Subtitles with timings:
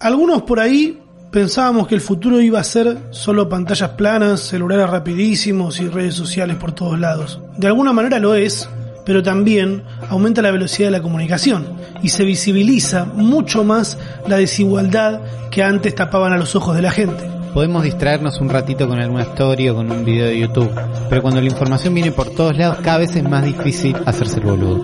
[0.00, 0.98] algunos por ahí
[1.30, 6.56] pensábamos que el futuro iba a ser solo pantallas planas, celulares rapidísimos y redes sociales
[6.56, 7.40] por todos lados.
[7.56, 8.68] De alguna manera lo es,
[9.04, 11.66] pero también aumenta la velocidad de la comunicación
[12.02, 15.20] y se visibiliza mucho más la desigualdad
[15.50, 17.28] que antes tapaban a los ojos de la gente.
[17.54, 20.70] Podemos distraernos un ratito con alguna historia o con un video de YouTube,
[21.08, 24.46] pero cuando la información viene por todos lados cada vez es más difícil hacerse el
[24.46, 24.82] boludo.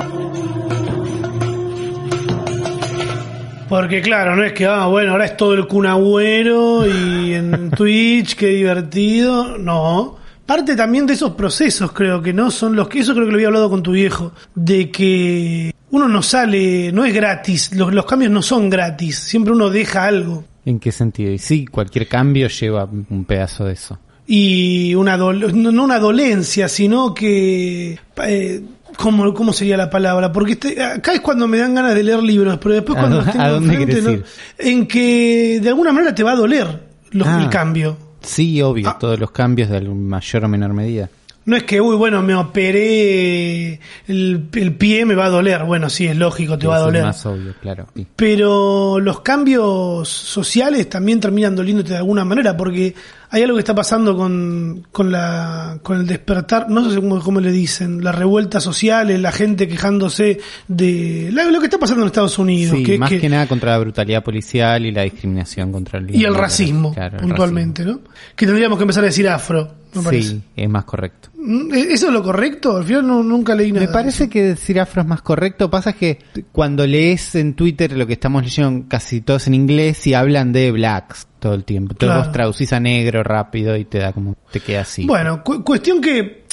[3.76, 8.36] Porque claro, no es que, ah, bueno, ahora es todo el cunagüero y en Twitch,
[8.36, 9.58] qué divertido.
[9.58, 10.16] No.
[10.46, 13.36] Parte también de esos procesos, creo que no son los que, eso creo que lo
[13.36, 18.04] había hablado con tu viejo, de que uno no sale, no es gratis, los, los
[18.06, 20.44] cambios no son gratis, siempre uno deja algo.
[20.66, 21.32] ¿En qué sentido?
[21.32, 23.98] Y sí, cualquier cambio lleva un pedazo de eso.
[24.26, 27.98] Y una, dol- no no una dolencia, sino que...
[28.26, 28.62] eh,
[28.96, 30.30] ¿Cómo, ¿Cómo sería la palabra?
[30.32, 33.16] Porque este- acá es cuando me dan ganas de leer libros, pero después ¿A cuando
[33.22, 34.22] los tengo enfrente, ¿no?
[34.58, 36.66] en que de alguna manera te va a doler
[37.10, 37.40] lo- Ah.
[37.42, 37.96] el cambio.
[38.22, 38.98] Sí, obvio, Ah.
[38.98, 41.10] todos los cambios de mayor o menor medida.
[41.46, 45.64] No es que, uy, bueno, me operé el, el pie, me va a doler.
[45.64, 47.04] Bueno, sí, es lógico, te va a Eso es doler.
[47.04, 47.86] más obvio, claro.
[47.94, 48.06] Sí.
[48.16, 52.94] Pero los cambios sociales también terminan doliéndote de alguna manera, porque
[53.34, 57.40] hay algo que está pasando con, con, la, con el despertar, no sé cómo, cómo
[57.40, 62.06] le dicen, las revueltas sociales, la gente quejándose de la- lo que está pasando en
[62.06, 62.76] Estados Unidos.
[62.78, 66.14] Sí, que, más que- que, nada contra la brutalidad policial y la discriminación contra el
[66.14, 68.00] y el racismo, Claro, el puntualmente, ¿no?
[68.36, 70.28] Que tendríamos que empezar a decir afro, me parece.
[70.28, 71.30] Sí, es más correcto.
[71.36, 72.76] Mm, ¿Eso es lo correcto?
[72.76, 73.86] Al final no, nunca leí nada.
[73.86, 75.68] Me parece que decir afro es más correcto.
[75.70, 76.18] Pasa que
[76.52, 80.70] cuando lees en Twitter lo que estamos leyendo casi todos en inglés y hablan de
[80.70, 81.92] blacks todo el tiempo.
[81.92, 82.24] Entonces Claro.
[82.24, 85.04] vos traducís a negro rápido y te da como, te queda así.
[85.04, 86.44] Bueno, cu- cuestión que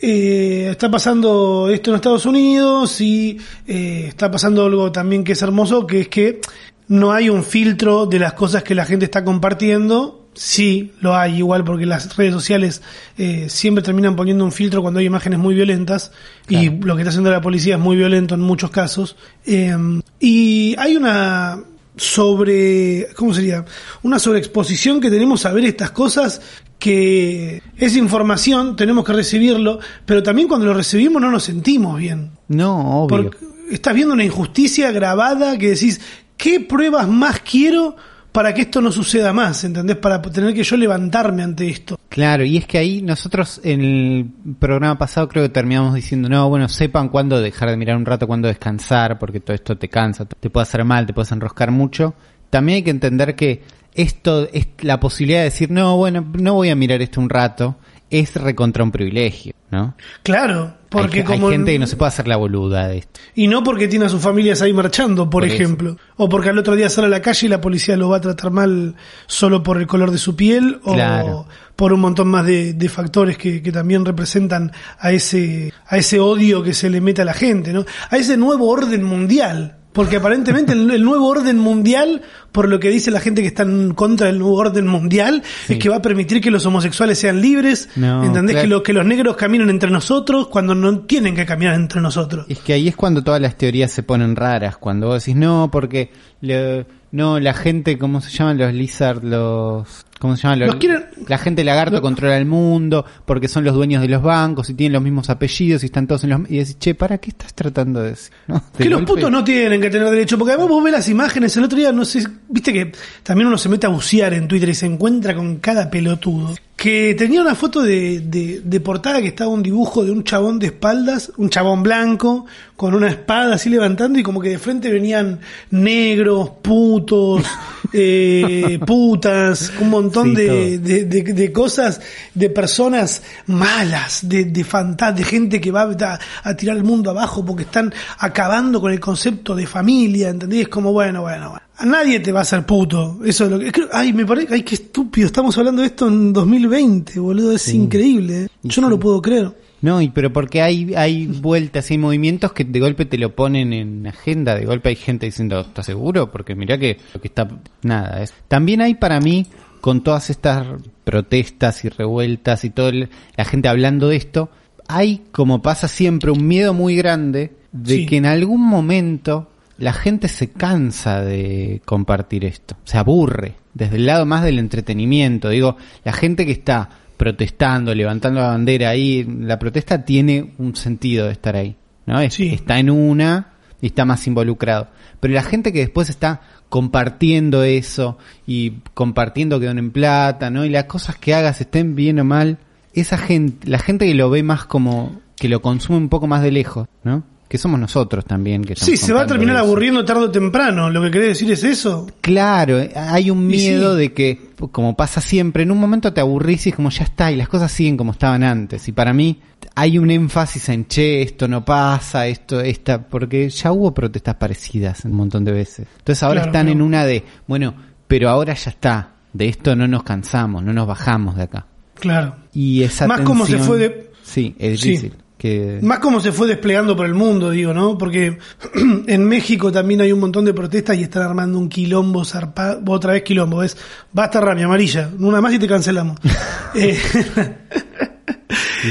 [0.00, 5.42] eh, está pasando esto en Estados Unidos y eh, está pasando algo también que es
[5.42, 6.40] hermoso, que es que
[6.88, 10.14] no hay un filtro de las cosas que la gente está compartiendo.
[10.34, 12.80] Sí, lo hay igual porque las redes sociales
[13.16, 16.12] eh, siempre terminan poniendo un filtro cuando hay imágenes muy violentas
[16.48, 19.16] y lo que está haciendo la policía es muy violento en muchos casos.
[19.44, 19.76] Eh,
[20.20, 21.58] y hay una
[21.98, 23.64] sobre, ¿cómo sería?
[24.02, 26.40] Una sobreexposición que tenemos a ver estas cosas
[26.78, 32.30] que es información, tenemos que recibirlo, pero también cuando lo recibimos no nos sentimos bien.
[32.48, 33.08] no, obvio.
[33.08, 33.38] Porque
[33.70, 36.00] estás viendo una injusticia grabada que decís,
[36.36, 37.96] ¿qué pruebas más quiero
[38.38, 39.64] para que esto no suceda más?
[39.64, 39.96] ¿Entendés?
[39.96, 41.98] Para tener que yo levantarme ante esto.
[42.08, 46.48] Claro, y es que ahí nosotros en el programa pasado creo que terminamos diciendo, no,
[46.48, 50.24] bueno, sepan cuándo dejar de mirar un rato, cuándo descansar, porque todo esto te cansa,
[50.24, 52.14] te puede hacer mal, te puedes enroscar mucho.
[52.48, 56.70] También hay que entender que esto es la posibilidad de decir, no, bueno, no voy
[56.70, 57.74] a mirar esto un rato,
[58.10, 59.94] es recontra un privilegio, ¿no?
[60.22, 61.50] Claro, porque hay, hay como...
[61.50, 63.20] gente que no se puede hacer la boluda de esto.
[63.34, 65.54] Y no porque tiene a sus familias ahí marchando, por, Por eso.
[65.54, 65.96] ejemplo.
[66.16, 68.20] O porque al otro día sale a la calle y la policía lo va a
[68.20, 68.94] tratar mal
[69.26, 70.80] solo por el color de su piel.
[70.84, 71.46] O Claro.
[71.76, 76.18] por un montón más de, de factores que, que también representan a ese, a ese
[76.18, 77.84] odio que se le mete a la gente, ¿no?
[78.10, 79.76] A ese nuevo orden mundial.
[79.98, 82.22] Porque aparentemente el, el nuevo orden mundial,
[82.52, 85.72] por lo que dice la gente que está en contra del nuevo orden mundial, Sí.
[85.72, 88.54] es que va a permitir que los homosexuales sean libres, No, ¿entendés?
[88.54, 88.62] claro.
[88.62, 92.46] Que, lo- que los negros caminen entre nosotros cuando no tienen que caminar entre nosotros.
[92.48, 95.68] Es que ahí es cuando todas las teorías se ponen raras, cuando vos decís, no,
[95.72, 99.22] porque le- no, la gente, ¿cómo se llaman los lizard?
[99.24, 100.60] Los, ¿cómo se llaman?
[100.60, 104.68] Los quieren- La gente lagarto controla el mundo, porque son los dueños de los bancos
[104.70, 106.40] y tienen los mismos apellidos y están todos en los...
[106.50, 108.32] Y decís, che, ¿para qué estás tratando de decir?
[108.46, 108.62] ¿No?
[108.76, 111.56] De Que los putos no tienen que tener derecho, porque además vos ves las imágenes,
[111.56, 112.92] el otro día, no sé, viste que
[113.22, 116.54] también uno se mete a bucear en Twitter y se encuentra con cada pelotudo.
[116.78, 120.60] Que tenía una foto de, de, de portada que estaba un dibujo de un chabón
[120.60, 122.46] de espaldas, un chabón blanco,
[122.76, 125.40] con una espada así levantando y como que de frente venían
[125.72, 127.42] negros, putos,
[127.92, 132.00] eh, putas, un montón Sí, de, de, de- de cosas,
[132.34, 137.10] de personas malas, de, de fantas, de gente que va a, a tirar el mundo
[137.10, 140.62] abajo porque están acabando con el concepto de familia, ¿entendés?
[140.62, 141.62] Es como, bueno, bueno, bueno.
[141.80, 143.20] A nadie te va a hacer puto.
[143.24, 143.70] Eso es lo que.
[143.70, 144.52] creo- ay, me parece.
[144.52, 145.26] Ay, qué estúpido.
[145.28, 147.52] Estamos hablando de esto en 2020, boludo.
[147.52, 147.76] Es Sí.
[147.76, 148.44] increíble.
[148.44, 148.48] ¿eh?
[148.64, 149.52] Yo no lo puedo creer.
[149.80, 153.34] No, y pero porque hay, hay vueltas y hay movimientos que de golpe te lo
[153.36, 156.30] ponen en agenda, de golpe hay gente diciendo, ¿estás seguro?
[156.32, 157.48] Porque mira que lo que está,
[157.82, 158.34] nada, es.
[158.48, 159.46] También hay para mí,
[159.80, 160.66] con todas estas
[161.04, 164.50] protestas y revueltas y todo el- la gente hablando de esto,
[164.88, 168.06] hay, como pasa siempre, un miedo muy grande de Sí.
[168.06, 174.06] que en algún momento la gente se cansa de compartir esto, se aburre, desde el
[174.06, 179.58] lado más del entretenimiento, digo, la gente que está protestando, levantando la bandera ahí, la
[179.58, 181.76] protesta tiene un sentido de estar ahí,
[182.06, 182.18] ¿no?
[182.20, 182.48] Es- Sí.
[182.48, 183.48] Está en una
[183.82, 184.88] y está más involucrado.
[185.20, 190.64] Pero la gente que después está compartiendo eso y compartiendo que donen plata, ¿no?
[190.64, 192.58] Y las cosas que hagas estén bien o mal,
[192.94, 196.42] esa gente, la gente que lo ve más como que lo consume un poco más
[196.42, 197.24] de lejos, ¿no?
[197.48, 198.62] Que somos nosotros también.
[198.62, 199.64] Que sí, se va a terminar eso.
[199.64, 200.90] aburriendo tarde o temprano.
[200.90, 202.06] Lo que querés decir es eso.
[202.20, 204.00] Claro, eh, hay un miedo sí.
[204.00, 207.32] de que, como pasa siempre, en un momento te aburrís y es como ya está,
[207.32, 208.86] y las cosas siguen como estaban antes.
[208.88, 209.40] Y para mí
[209.74, 215.04] hay un énfasis en, che, esto no pasa, esto, esta, porque ya hubo protestas parecidas
[215.06, 215.86] un montón de veces.
[215.98, 216.76] Entonces ahora Claro, están claro.
[216.78, 217.74] en una de, bueno,
[218.06, 221.66] pero ahora ya está, de esto no nos cansamos, no nos bajamos de acá.
[221.94, 222.36] Claro.
[222.52, 224.90] Y esa Más como se fue de- Sí, es Sí.
[224.90, 225.14] difícil.
[225.38, 225.78] Que...
[225.82, 227.96] Más como se fue desplegando por el mundo, digo, ¿no?
[227.96, 228.38] Porque
[229.06, 232.82] en México también hay un montón de protestas y están armando un quilombo zarpado.
[232.86, 233.76] Otra vez quilombo, es
[234.12, 235.08] basta rami amarilla.
[235.18, 236.18] Una más y te cancelamos.
[236.74, 236.98] Eh,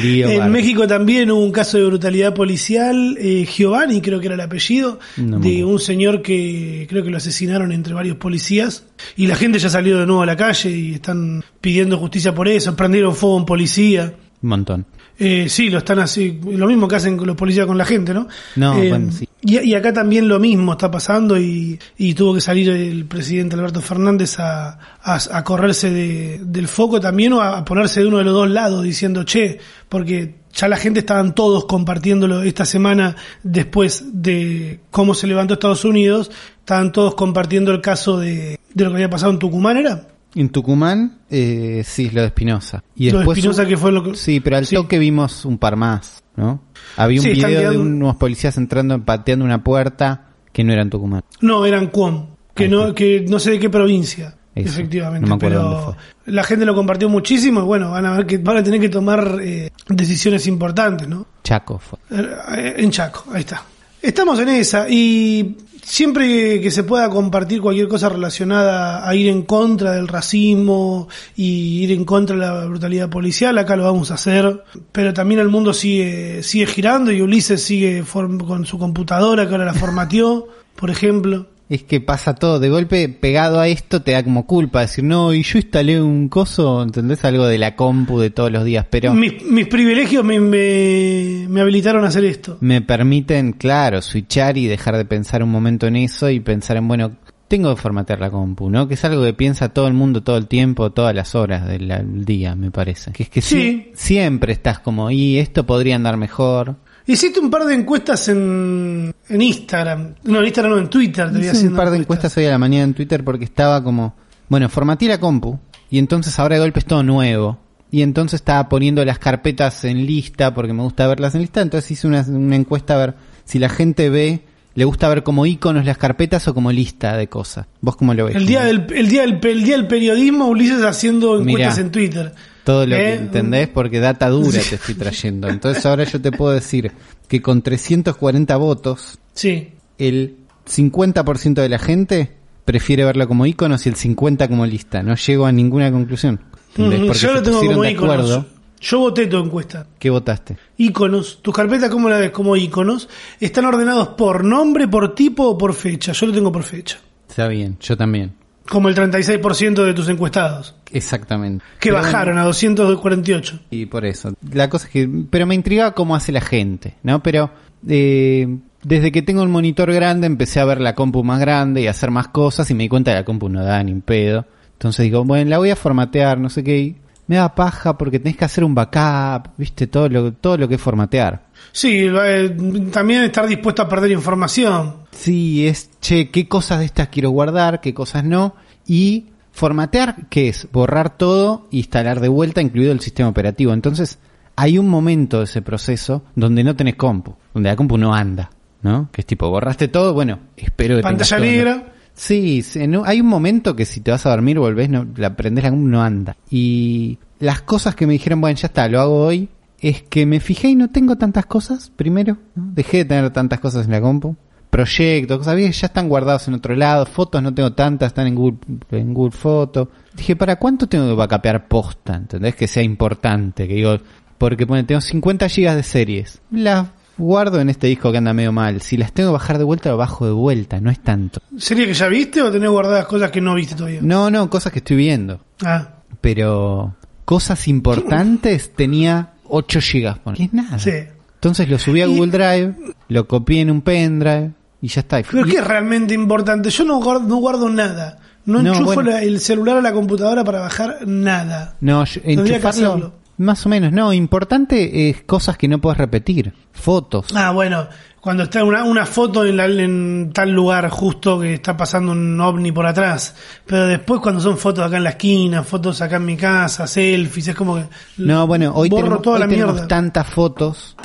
[0.01, 0.51] lío en.
[0.51, 3.17] México también hubo un caso de brutalidad policial.
[3.19, 7.17] eh, Giovanni, creo que era el apellido, No de un señor que creo que lo
[7.17, 8.85] asesinaron entre varios policías.
[9.15, 12.47] Y la gente ya salió de nuevo a la calle y están pidiendo justicia por
[12.47, 12.75] eso.
[12.75, 14.15] Prendieron fuego a un policía.
[14.41, 14.85] Un montón.
[15.19, 18.27] Eh, sí, lo están así, lo mismo que hacen los policías con la gente, ¿no?
[18.55, 19.27] No, Eh, bueno, sí.
[19.41, 23.55] y, y acá también lo mismo está pasando y, y tuvo que salir el presidente
[23.55, 28.07] Alberto Fernández a, a, a correrse de- del foco también o a, a ponerse de
[28.07, 29.57] uno de los dos lados diciendo, che,
[29.89, 35.83] porque ya la gente estaban todos compartiéndolo esta semana después de cómo se levantó Estados
[35.85, 36.29] Unidos,
[36.59, 40.07] estaban todos compartiendo el caso de, de lo que había pasado en Tucumán, ¿era?
[40.35, 42.83] En Tucumán, eh, sí, lo de Espinosa.
[42.95, 44.15] Y Lo de después Espinosa hubo- que fue lo que...
[44.15, 44.75] Sí, pero al Sí.
[44.75, 46.61] toque vimos un par más, ¿no?
[46.95, 50.89] Había un Sí, video de unos policías entrando, pateando una puerta que no era en
[50.89, 51.23] Tucumán.
[51.41, 52.95] No, eran Cuom, que Ahí no, está.
[52.95, 55.27] que no sé de qué provincia, Eso, efectivamente.
[55.27, 58.25] no me acuerdo pero dónde la gente lo compartió muchísimo y bueno, van a ver
[58.25, 61.25] que van a tener que tomar eh, decisiones importantes, ¿no?
[61.43, 61.97] Chaco fue.
[62.11, 63.63] Eh, En Chaco, ahí está.
[64.07, 69.41] Estamos en esa y siempre que se pueda compartir cualquier cosa relacionada a ir en
[69.41, 74.13] contra del racismo y ir en contra de la brutalidad policial, acá lo vamos a
[74.13, 74.63] hacer,
[74.93, 78.01] pero también el mundo sigue sigue girando y Ulises sigue
[78.47, 81.47] con su computadora que ahora la formateó, por ejemplo.
[81.69, 85.33] Es que pasa todo, de golpe pegado a esto te da como culpa decir, no,
[85.33, 87.25] y yo instalé un coso, ¿entendés?
[87.25, 91.59] Algo de la compu de todos los días, pero Mis, mis privilegios me, me, me
[91.61, 92.57] habilitaron a hacer esto.
[92.61, 96.87] me permiten, claro, switchar y dejar de pensar un momento en eso y pensar en,
[96.87, 97.11] bueno,
[97.49, 98.87] tengo que formatear la compu, ¿no?
[98.87, 102.23] Que es algo que piensa todo el mundo todo el tiempo, todas las horas del
[102.25, 103.11] día, me parece.
[103.11, 103.55] Que es que Sí.
[103.57, 106.75] sie- siempre estás como, y esto podría andar mejor.
[107.07, 110.15] Hiciste un par de encuestas en, en Instagram.
[110.25, 111.31] No, en Instagram no, en Twitter.
[111.31, 114.13] Te Hice un par de encuestas hoy a la mañana en Twitter porque estaba como,
[114.49, 115.57] bueno, formateé la compu
[115.89, 117.59] y entonces ahora de golpe es todo nuevo.
[117.89, 121.61] Y entonces estaba poniendo las carpetas en lista porque me gusta verlas en lista.
[121.61, 123.15] Entonces hice una, una encuesta a ver
[123.45, 124.41] si la gente ve,
[124.75, 127.67] le gusta ver como iconos las carpetas o como lista de cosas.
[127.79, 128.35] ¿Vos cómo lo ves?
[128.35, 131.85] El día, del, el, día del, el día del periodismo, Ulises haciendo encuestas Mirá.
[131.85, 132.33] en Twitter.
[132.67, 132.99] Todo lo ¿Eh?
[132.99, 135.47] que entendés porque data dura te estoy trayendo.
[135.47, 136.91] Entonces ahora yo te puedo decir
[137.29, 139.69] que con 340 votos Sí.
[139.97, 140.35] el
[140.69, 142.33] 50% de la gente
[142.65, 145.01] prefiere verlo como iconos y el 50% como lista.
[145.01, 146.41] No llego a ninguna conclusión.
[146.75, 148.45] Mm, Porque yo lo tengo como de iconos.
[148.81, 149.87] Yo voté tu encuesta.
[149.97, 150.57] ¿Qué votaste?
[150.75, 151.39] Iconos.
[151.41, 152.31] Tus carpetas, ¿cómo la ves?
[152.31, 153.07] Como iconos.
[153.39, 156.11] Están ordenados por nombre, por tipo o por fecha.
[156.11, 156.97] Yo lo tengo por fecha.
[157.29, 158.33] Está bien, yo también.
[158.69, 160.75] Como el 36% de tus encuestados.
[160.91, 161.63] Exactamente.
[161.79, 163.59] Que Pero bajaron bueno, a 248.
[163.71, 164.33] y por eso.
[164.53, 165.09] La cosa es que...
[165.29, 167.21] Pero me intriga cómo hace la gente, ¿no?
[167.23, 167.51] Pero...
[167.87, 171.87] eh, desde que tengo un monitor grande empecé a ver la compu más grande y
[171.87, 174.01] a hacer más cosas y me di cuenta que la compu no da ni un
[174.01, 174.45] pedo.
[174.73, 176.77] Entonces digo, bueno, la voy a formatear, no sé qué.
[176.77, 180.67] y Me da paja porque tenés que hacer un backup, viste, todo lo, todo lo
[180.69, 181.47] que es formatear.
[181.71, 182.55] Sí, eh,
[182.91, 184.97] también estar dispuesto a perder información.
[185.11, 188.55] Sí, es, che, qué cosas de estas quiero guardar, qué cosas no.
[188.87, 190.67] Y formatear, ¿qué es?
[190.71, 193.73] Borrar todo e instalar de vuelta, incluido el sistema operativo.
[193.73, 194.19] Entonces,
[194.55, 198.49] hay un momento de ese proceso donde no tenés compu, donde la compu no anda,
[198.81, 199.09] ¿no?
[199.11, 201.93] Que es tipo, borraste todo, bueno, espero que tengas Pantalla negra.
[202.13, 205.35] Sí, sí, no- hay un momento que si te vas a dormir, volvés, no, la
[205.35, 206.35] prendés la compu, no anda.
[206.49, 210.39] Y las cosas que me dijeron, bueno, ya está, lo hago hoy, es que me
[210.39, 212.71] fijé y no tengo tantas cosas, primero, ¿no?
[212.73, 214.35] dejé de tener tantas cosas en la compu.
[214.77, 215.81] Proyectos, cosas ¿ves?
[215.81, 218.59] ya están guardados en otro lado, fotos no tengo tantas, están en Google,
[218.91, 219.89] en Google Foto.
[220.13, 222.13] Dije, ¿para cuánto tengo que backupear posta?
[222.13, 222.53] ¿Entendés?
[222.55, 223.97] Que sea importante, que digo,
[224.37, 226.41] porque pone, tengo 50 gigas de series.
[226.51, 228.81] Las guardo en este disco que anda medio mal.
[228.81, 231.41] Si las tengo que bajar de vuelta, lo bajo de vuelta, no es tanto.
[231.57, 234.01] ¿Serie que ya viste o tenés guardadas cosas que no viste todavía?
[234.03, 235.39] No, no, cosas que estoy viendo.
[235.65, 235.87] Ah,
[236.21, 240.19] Pero cosas importantes tenía 8 gigas.
[240.35, 240.77] Que es nada.
[240.77, 240.91] sí.
[241.37, 242.75] Entonces lo subí a Google Drive,
[243.09, 245.21] lo copié en un pendrive Y ya está.
[245.29, 246.69] Pero Y- ¿qué es realmente importante?
[246.69, 248.19] Yo no guardo, no guardo nada.
[248.45, 249.11] No, No, enchufo bueno.
[249.11, 251.75] la- el celular a la computadora para bajar nada.
[251.81, 253.13] No, yo- que enchufarlo.
[253.39, 253.91] Más o menos.
[253.91, 256.53] No, importante es cosas que no puedes repetir.
[256.71, 257.27] Fotos.
[257.35, 257.87] Ah, bueno,
[258.19, 262.39] cuando está una, una foto en, la- en tal lugar justo que está pasando un
[262.41, 263.35] ovni por atrás.
[263.65, 267.49] Pero después cuando son fotos acá en la esquina, fotos acá en mi casa, selfies,
[267.49, 267.83] es como que...
[268.17, 269.87] No, bueno, hoy borro tenemos, toda hoy la tenemos mierda.
[269.87, 270.95] tantas fotos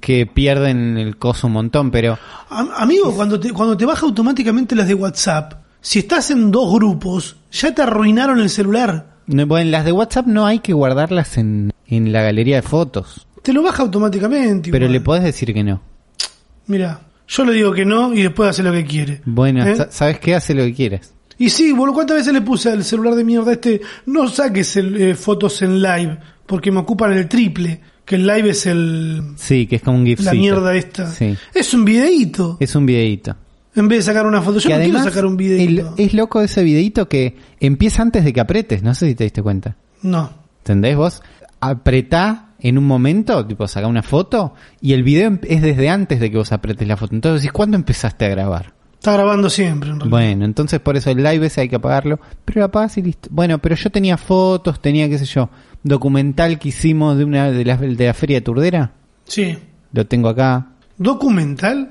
[0.00, 4.74] que pierden el coso un montón, pero Am- Amigo, cuando te, cuando te baja automáticamente
[4.74, 9.16] las de WhatsApp, si estás en dos grupos, ya te arruinaron el celular.
[9.26, 13.26] no, bueno, las de WhatsApp no hay que guardarlas en, en la galería de fotos.
[13.42, 14.70] Te lo baja automáticamente.
[14.70, 14.92] Pero igual.
[14.92, 15.80] le podés decir que no.
[16.66, 19.22] Mira, yo le digo que no y después hace lo que quiere.
[19.24, 19.76] Bueno, ¿Eh?
[19.76, 20.34] sa- ¿sabes qué?
[20.34, 21.12] Hace lo que quieras.
[21.38, 23.80] Y sí, boludo, ¿cuántas veces le puse al celular de mierda este?
[24.06, 27.80] No saques el, eh, fotos en live, porque me ocupan el triple.
[28.04, 30.20] Que el live es el, Sí, que es como un GIF.
[30.20, 31.06] la mierda esta.
[31.10, 31.36] Sí.
[31.54, 32.56] Es un videíto.
[32.60, 33.36] Es un videíto.
[33.76, 34.58] En vez de sacar una foto.
[34.58, 35.94] Yo que no además quiero sacar un videíto.
[35.96, 38.82] el- es loco ese videíto que empieza antes de que apretes.
[38.82, 39.76] No sé si te diste cuenta.
[40.02, 40.30] No.
[40.58, 41.22] ¿Entendés vos?
[41.60, 46.18] Apretá en un momento, tipo saca una foto, y el video em- es desde antes
[46.20, 47.14] de que vos apretes la foto.
[47.14, 48.72] Entonces ¿cuándo empezaste a grabar?
[48.94, 50.10] Está grabando siempre, en realidad.
[50.10, 53.28] Bueno, entonces por eso el live ese hay que apagarlo, pero lo apagas y listo.
[53.32, 55.48] Bueno, pero yo tenía fotos, tenía, qué sé yo,
[55.82, 58.92] documental que hicimos de una de la, de la feria de Turdera,
[59.24, 59.56] Sí.
[59.92, 60.68] lo tengo acá.
[60.98, 61.90] ¿Documental?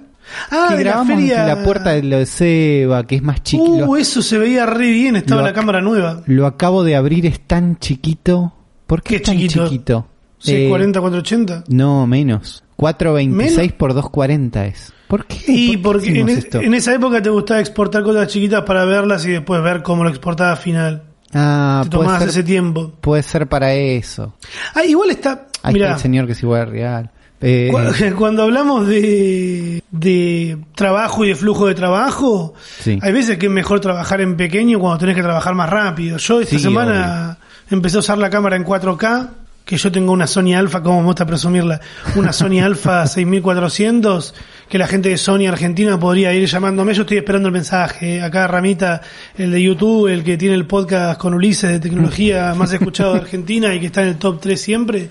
[0.52, 1.46] Ah, que de la grabamos feria.
[1.48, 3.86] la puerta de lo de Seba, que es más chiquito.
[3.90, 6.22] Uh, eso se veía re bien, estaba la cámara nueva.
[6.28, 8.54] Lo acabo de abrir, es tan chiquito.
[8.86, 9.64] ¿Por qué, ¿Qué es tan chiquito?
[9.66, 10.08] chiquito?
[10.38, 11.64] Sí, Eh, 40, 480.
[11.70, 12.64] No, menos.
[12.76, 13.74] 426 ¿Menos?
[13.78, 14.94] por 240 es.
[15.08, 15.38] ¿Por qué?
[15.48, 16.62] Y ¿Por qué porque en, es- esto?
[16.62, 20.10] en esa época te gustaba exportar cosas chiquitas para verlas y después ver cómo lo
[20.12, 21.04] exportaba al final.
[21.34, 22.92] Ah, te puede ser, ese tiempo.
[23.02, 24.34] puede ser para eso.
[24.74, 25.48] Ah, igual está.
[25.62, 27.12] Ahí está el señor que es igual real.
[27.42, 27.72] Eh,
[28.18, 33.00] cuando hablamos de, de trabajo y de flujo de trabajo, Sí.
[33.02, 36.18] hay veces que es mejor trabajar en pequeño cuando tenés que trabajar más rápido.
[36.18, 37.38] Yo esta Sí, semana
[37.70, 39.28] empecé a usar la cámara en 4K,
[39.66, 41.80] que yo tengo una Sony Alpha, como me gusta presumirla,
[42.16, 44.34] una Sony Alpha 6400,
[44.68, 46.94] que la gente de Sony Argentina podría ir llamándome.
[46.94, 48.22] Yo estoy esperando el mensaje.
[48.22, 49.02] Acá Ramita,
[49.38, 53.20] el de YouTube, el que tiene el podcast con Ulises de tecnología más escuchado de
[53.22, 55.10] Argentina y que está en el top 3 siempre.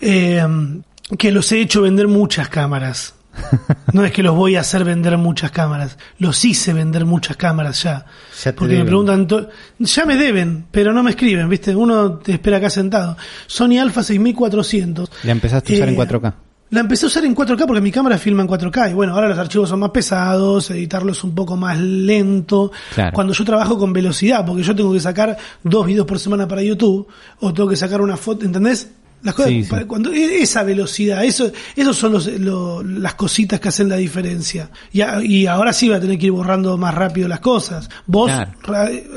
[0.00, 0.44] Eh,
[1.18, 3.15] que los he hecho vender muchas cámaras.
[3.92, 7.82] No es que los voy a hacer vender muchas cámaras, los hice vender muchas cámaras
[7.82, 8.04] ya.
[8.56, 11.74] Porque me preguntan, to- ya me deben, pero no me escriben, ¿viste?
[11.74, 13.16] Uno te espera acá sentado.
[13.46, 15.10] Sony Alpha 6400.
[15.24, 16.34] la empezaste a usar Eh, en 4K.
[16.70, 19.28] La empecé a usar en 4K porque mi cámara filma en 4K y bueno, ahora
[19.28, 22.72] los archivos son más pesados, editarlo es un poco más lento.
[22.94, 23.12] Claro.
[23.14, 26.62] Cuando yo trabajo con velocidad, porque yo tengo que sacar dos videos por semana para
[26.62, 27.06] YouTube
[27.40, 28.90] o tengo que sacar una foto, ¿entendés?
[29.22, 29.70] Las cosas, Sí, sí.
[29.70, 33.96] para- cuando e- esa velocidad, eso, esos son los, lo- las cositas que hacen la
[33.96, 34.70] diferencia.
[34.92, 37.88] Y, a- y ahora sí va a tener que ir borrando más rápido las cosas.
[38.06, 38.52] Vos, Claro.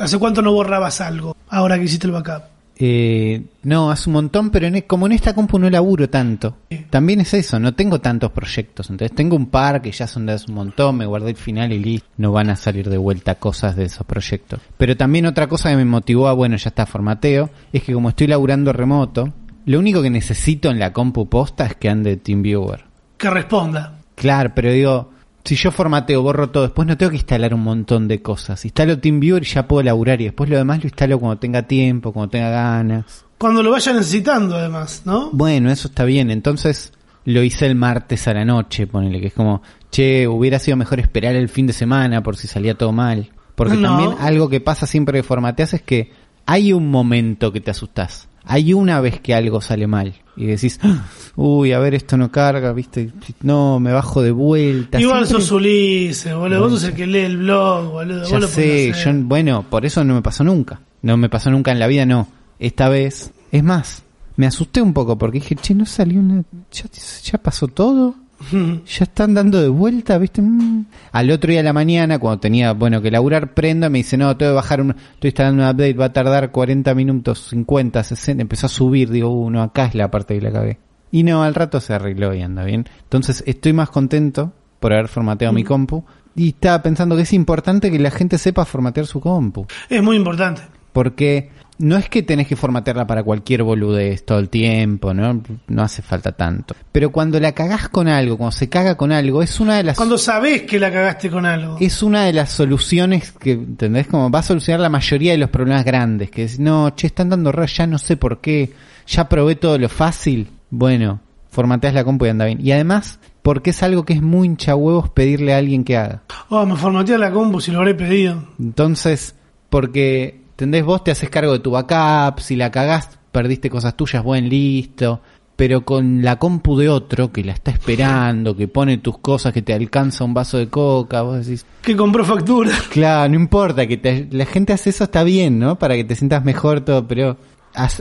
[0.01, 1.35] ¿hace cuánto no borrabas algo?
[1.49, 2.43] Ahora que hiciste el backup.
[2.81, 6.55] Eh, no, hace un montón, pero en, e- como en esta compu no laburo tanto.
[6.71, 6.85] Sí.
[6.89, 8.89] También es eso, no tengo tantos proyectos.
[8.89, 11.73] Entonces tengo un par que ya son de hace un montón, me guardé el final
[11.73, 12.07] y listo.
[12.15, 14.61] No van a salir de vuelta cosas de esos proyectos.
[14.77, 18.07] Pero también otra cosa que me motivó a, bueno, ya está formateo, es que como
[18.09, 19.33] estoy laburando remoto,
[19.69, 22.85] lo único que necesito en la compu posta es que ande TeamViewer.
[23.17, 23.99] Que responda.
[24.15, 25.11] Claro, pero digo,
[25.45, 28.65] si yo formateo, borro todo, después no tengo que instalar un montón de cosas.
[28.65, 32.11] Instalo TeamViewer y ya puedo laburar y después lo demás lo instalo cuando tenga tiempo,
[32.11, 33.25] cuando tenga ganas.
[33.37, 35.29] Cuando lo vaya necesitando, además, ¿no?
[35.33, 36.31] Bueno, eso está bien.
[36.31, 36.91] Entonces
[37.25, 39.61] lo hice el martes a la noche, ponele, que es como,
[39.91, 43.29] che, hubiera sido mejor esperar el fin de semana por si salía todo mal.
[43.55, 43.89] Porque No.
[43.89, 46.11] también algo que pasa siempre que formateas es que
[46.45, 48.28] hay un momento que te asustás.
[48.51, 52.31] Hay una vez que algo sale mal y decís, "Ah, uy, a ver, esto no
[52.31, 53.11] carga, viste,
[53.43, 54.99] no, me bajo de vuelta.
[54.99, 56.61] Igual Siempre- sos Ulises, boludo.
[56.61, 58.23] Vos sos el que lee el blog, boludo.
[58.23, 60.81] Ya Vos lo sé, yo, bueno, por eso no me pasó nunca.
[61.03, 62.27] No me pasó nunca en la vida, no.
[62.57, 64.03] Esta vez, es más,
[64.35, 66.43] me asusté un poco porque dije, che, no salió una...
[66.71, 66.85] Ya,
[67.23, 68.15] ya pasó todo.
[68.51, 70.41] Ya están dando de vuelta, ¿viste?
[70.41, 70.85] Mm.
[71.11, 74.35] Al otro día de la mañana, cuando tenía, bueno, que laburar, prenda, me dice, no,
[74.37, 74.91] tengo que bajar un...
[74.91, 78.41] Estoy instalando un update, va a tardar 40 minutos, 50, 60.
[78.41, 80.79] Empezó a subir, digo, uh, no, acá es la parte que la cagué.
[81.11, 82.85] Y no, al rato se arregló y anda bien.
[83.03, 86.05] Entonces, estoy más contento por haber formateado mi compu.
[86.35, 89.65] Y estaba pensando que es importante que la gente sepa formatear su compu.
[89.89, 90.61] Es muy importante.
[90.93, 95.41] Porque no es que tenés que formatearla para cualquier boludez todo el tiempo, ¿no?
[95.67, 96.75] No hace falta tanto.
[96.91, 99.97] Pero cuando la cagás con algo, cuando se caga con algo, es una de las
[99.97, 101.77] Cuando sabés que la cagaste con algo.
[101.79, 104.07] es una de las soluciones que, ¿entendés?
[104.07, 106.29] Como va a solucionar la mayoría de los problemas grandes.
[106.29, 108.73] Que es, no, che, están dando error, ya no sé por qué.
[109.07, 110.49] Ya probé todo lo fácil.
[110.69, 112.59] Bueno, formateas la compu y anda bien.
[112.61, 116.23] Y además, porque es algo que es muy hincha huevos pedirle a alguien que haga.
[116.49, 118.43] Oh, me formateé la compu si lo habré pedido.
[118.59, 119.35] Entonces,
[119.69, 120.83] porque, ¿entendés?
[120.83, 125.21] Vos te haces cargo de tu backup, si la cagás, perdiste cosas tuyas, buen listo.
[125.55, 129.61] Pero con la compu de otro que la está esperando, que pone tus cosas, que
[129.61, 132.71] te alcanza un vaso de coca, vos decís, Que compró factura.
[132.91, 135.77] claro, no importa, que te- la gente hace eso, está bien, ¿no?
[135.79, 137.37] Para que te sientas mejor todo, pero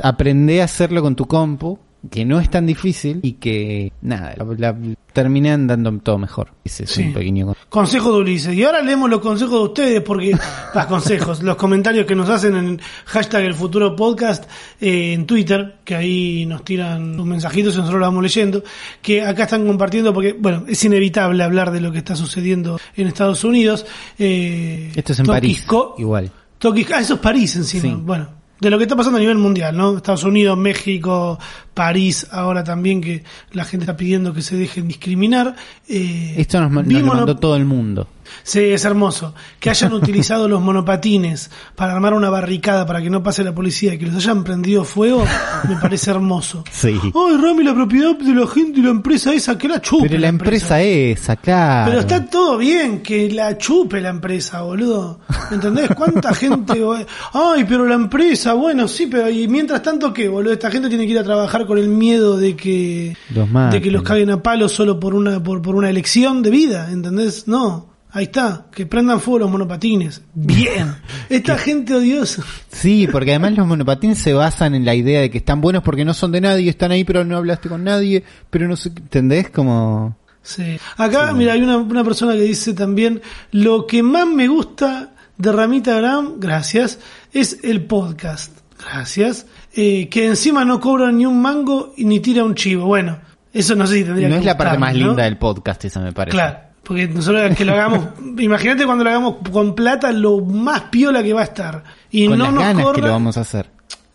[0.02, 1.78] aprende a hacerlo con tu compu,
[2.10, 4.76] que no es tan difícil y que, nada, la, la-
[5.12, 6.52] terminé andando todo mejor.
[6.64, 7.02] Ese es Sí.
[7.02, 7.46] un pequeño...
[7.46, 8.54] con- Consejo de Ulises.
[8.54, 10.30] Y ahora leemos los consejos de ustedes, porque
[10.74, 14.48] los consejos, los comentarios que nos hacen en hashtag el futuro podcast
[14.80, 18.62] eh, en Twitter, que ahí nos tiran sus mensajitos y nosotros los vamos leyendo,
[19.02, 23.08] que acá están compartiendo, porque, bueno, es inevitable hablar de lo que está sucediendo en
[23.08, 23.84] Estados Unidos.
[24.18, 25.66] Eh, Esto es en París,
[25.98, 26.30] igual.
[26.64, 27.82] Ah, eso es París encima.
[27.82, 27.94] Sí.
[28.02, 28.28] Bueno,
[28.60, 29.96] de lo que está pasando a nivel mundial, ¿no?
[29.96, 31.38] Estados Unidos, México,
[31.74, 33.22] París, ahora también que
[33.52, 35.54] la gente está pidiendo que se dejen discriminar.
[35.88, 38.08] Eh, Esto nos, nos lo mandó todo el mundo.
[38.42, 39.34] Sí, es hermoso.
[39.60, 43.94] Que hayan utilizado los monopatines para armar una barricada para que no pase la policía
[43.94, 45.24] y que los hayan prendido fuego,
[45.68, 46.64] me parece hermoso.
[46.78, 46.98] Sí.
[47.02, 50.08] Ay, Rami, la propiedad de la gente y la empresa esa, que la chupe.
[50.08, 51.90] Pero la empresa esa, claro.
[51.90, 55.18] Pero está todo bien, que la chupe la empresa, boludo.
[55.50, 55.90] ¿Entendés?
[55.96, 56.74] ¿Cuánta gente?
[57.32, 60.52] Ay, pero la empresa, bueno, sí, pero y mientras tanto, ¿qué, boludo?
[60.52, 63.78] Esta gente tiene que ir a trabajar con el miedo de que, Los maten.
[63.80, 66.90] de que los caguen a palos solo por una, por, por una elección de vida,
[66.92, 67.48] ¿entendés?
[67.48, 67.86] No.
[68.10, 70.22] Ahí está, que prendan fuego los monopatines.
[70.34, 70.96] Bien.
[71.28, 72.42] Esta gente odiosa.
[72.70, 76.04] Sí, porque además los monopatines se basan en la idea de que están buenos porque
[76.04, 79.50] no son de nadie, están ahí pero no hablaste con nadie, pero no sé, ¿entendés?
[79.50, 80.16] Como...
[80.42, 80.78] Sí.
[80.96, 85.52] Acá, mira, hay una, una persona que dice también, lo que más me gusta de
[85.52, 86.98] Ramita Gram, gracias,
[87.32, 88.58] es el podcast.
[88.78, 89.46] Gracias.
[89.74, 92.86] Eh, que encima no cobra ni un mango y ni tira un chivo.
[92.86, 93.18] Bueno,
[93.52, 95.08] eso no sé si tendría No que es la parte más ¿no?
[95.08, 96.36] linda del podcast, esa me parece.
[96.36, 96.67] Claro.
[96.88, 101.34] Porque nosotros que lo hagamos, imagínate cuando lo hagamos con plata, lo más piola que
[101.34, 101.84] va a estar.
[102.10, 103.70] Y Con no las nos ganas corra, que lo vamos a hacer.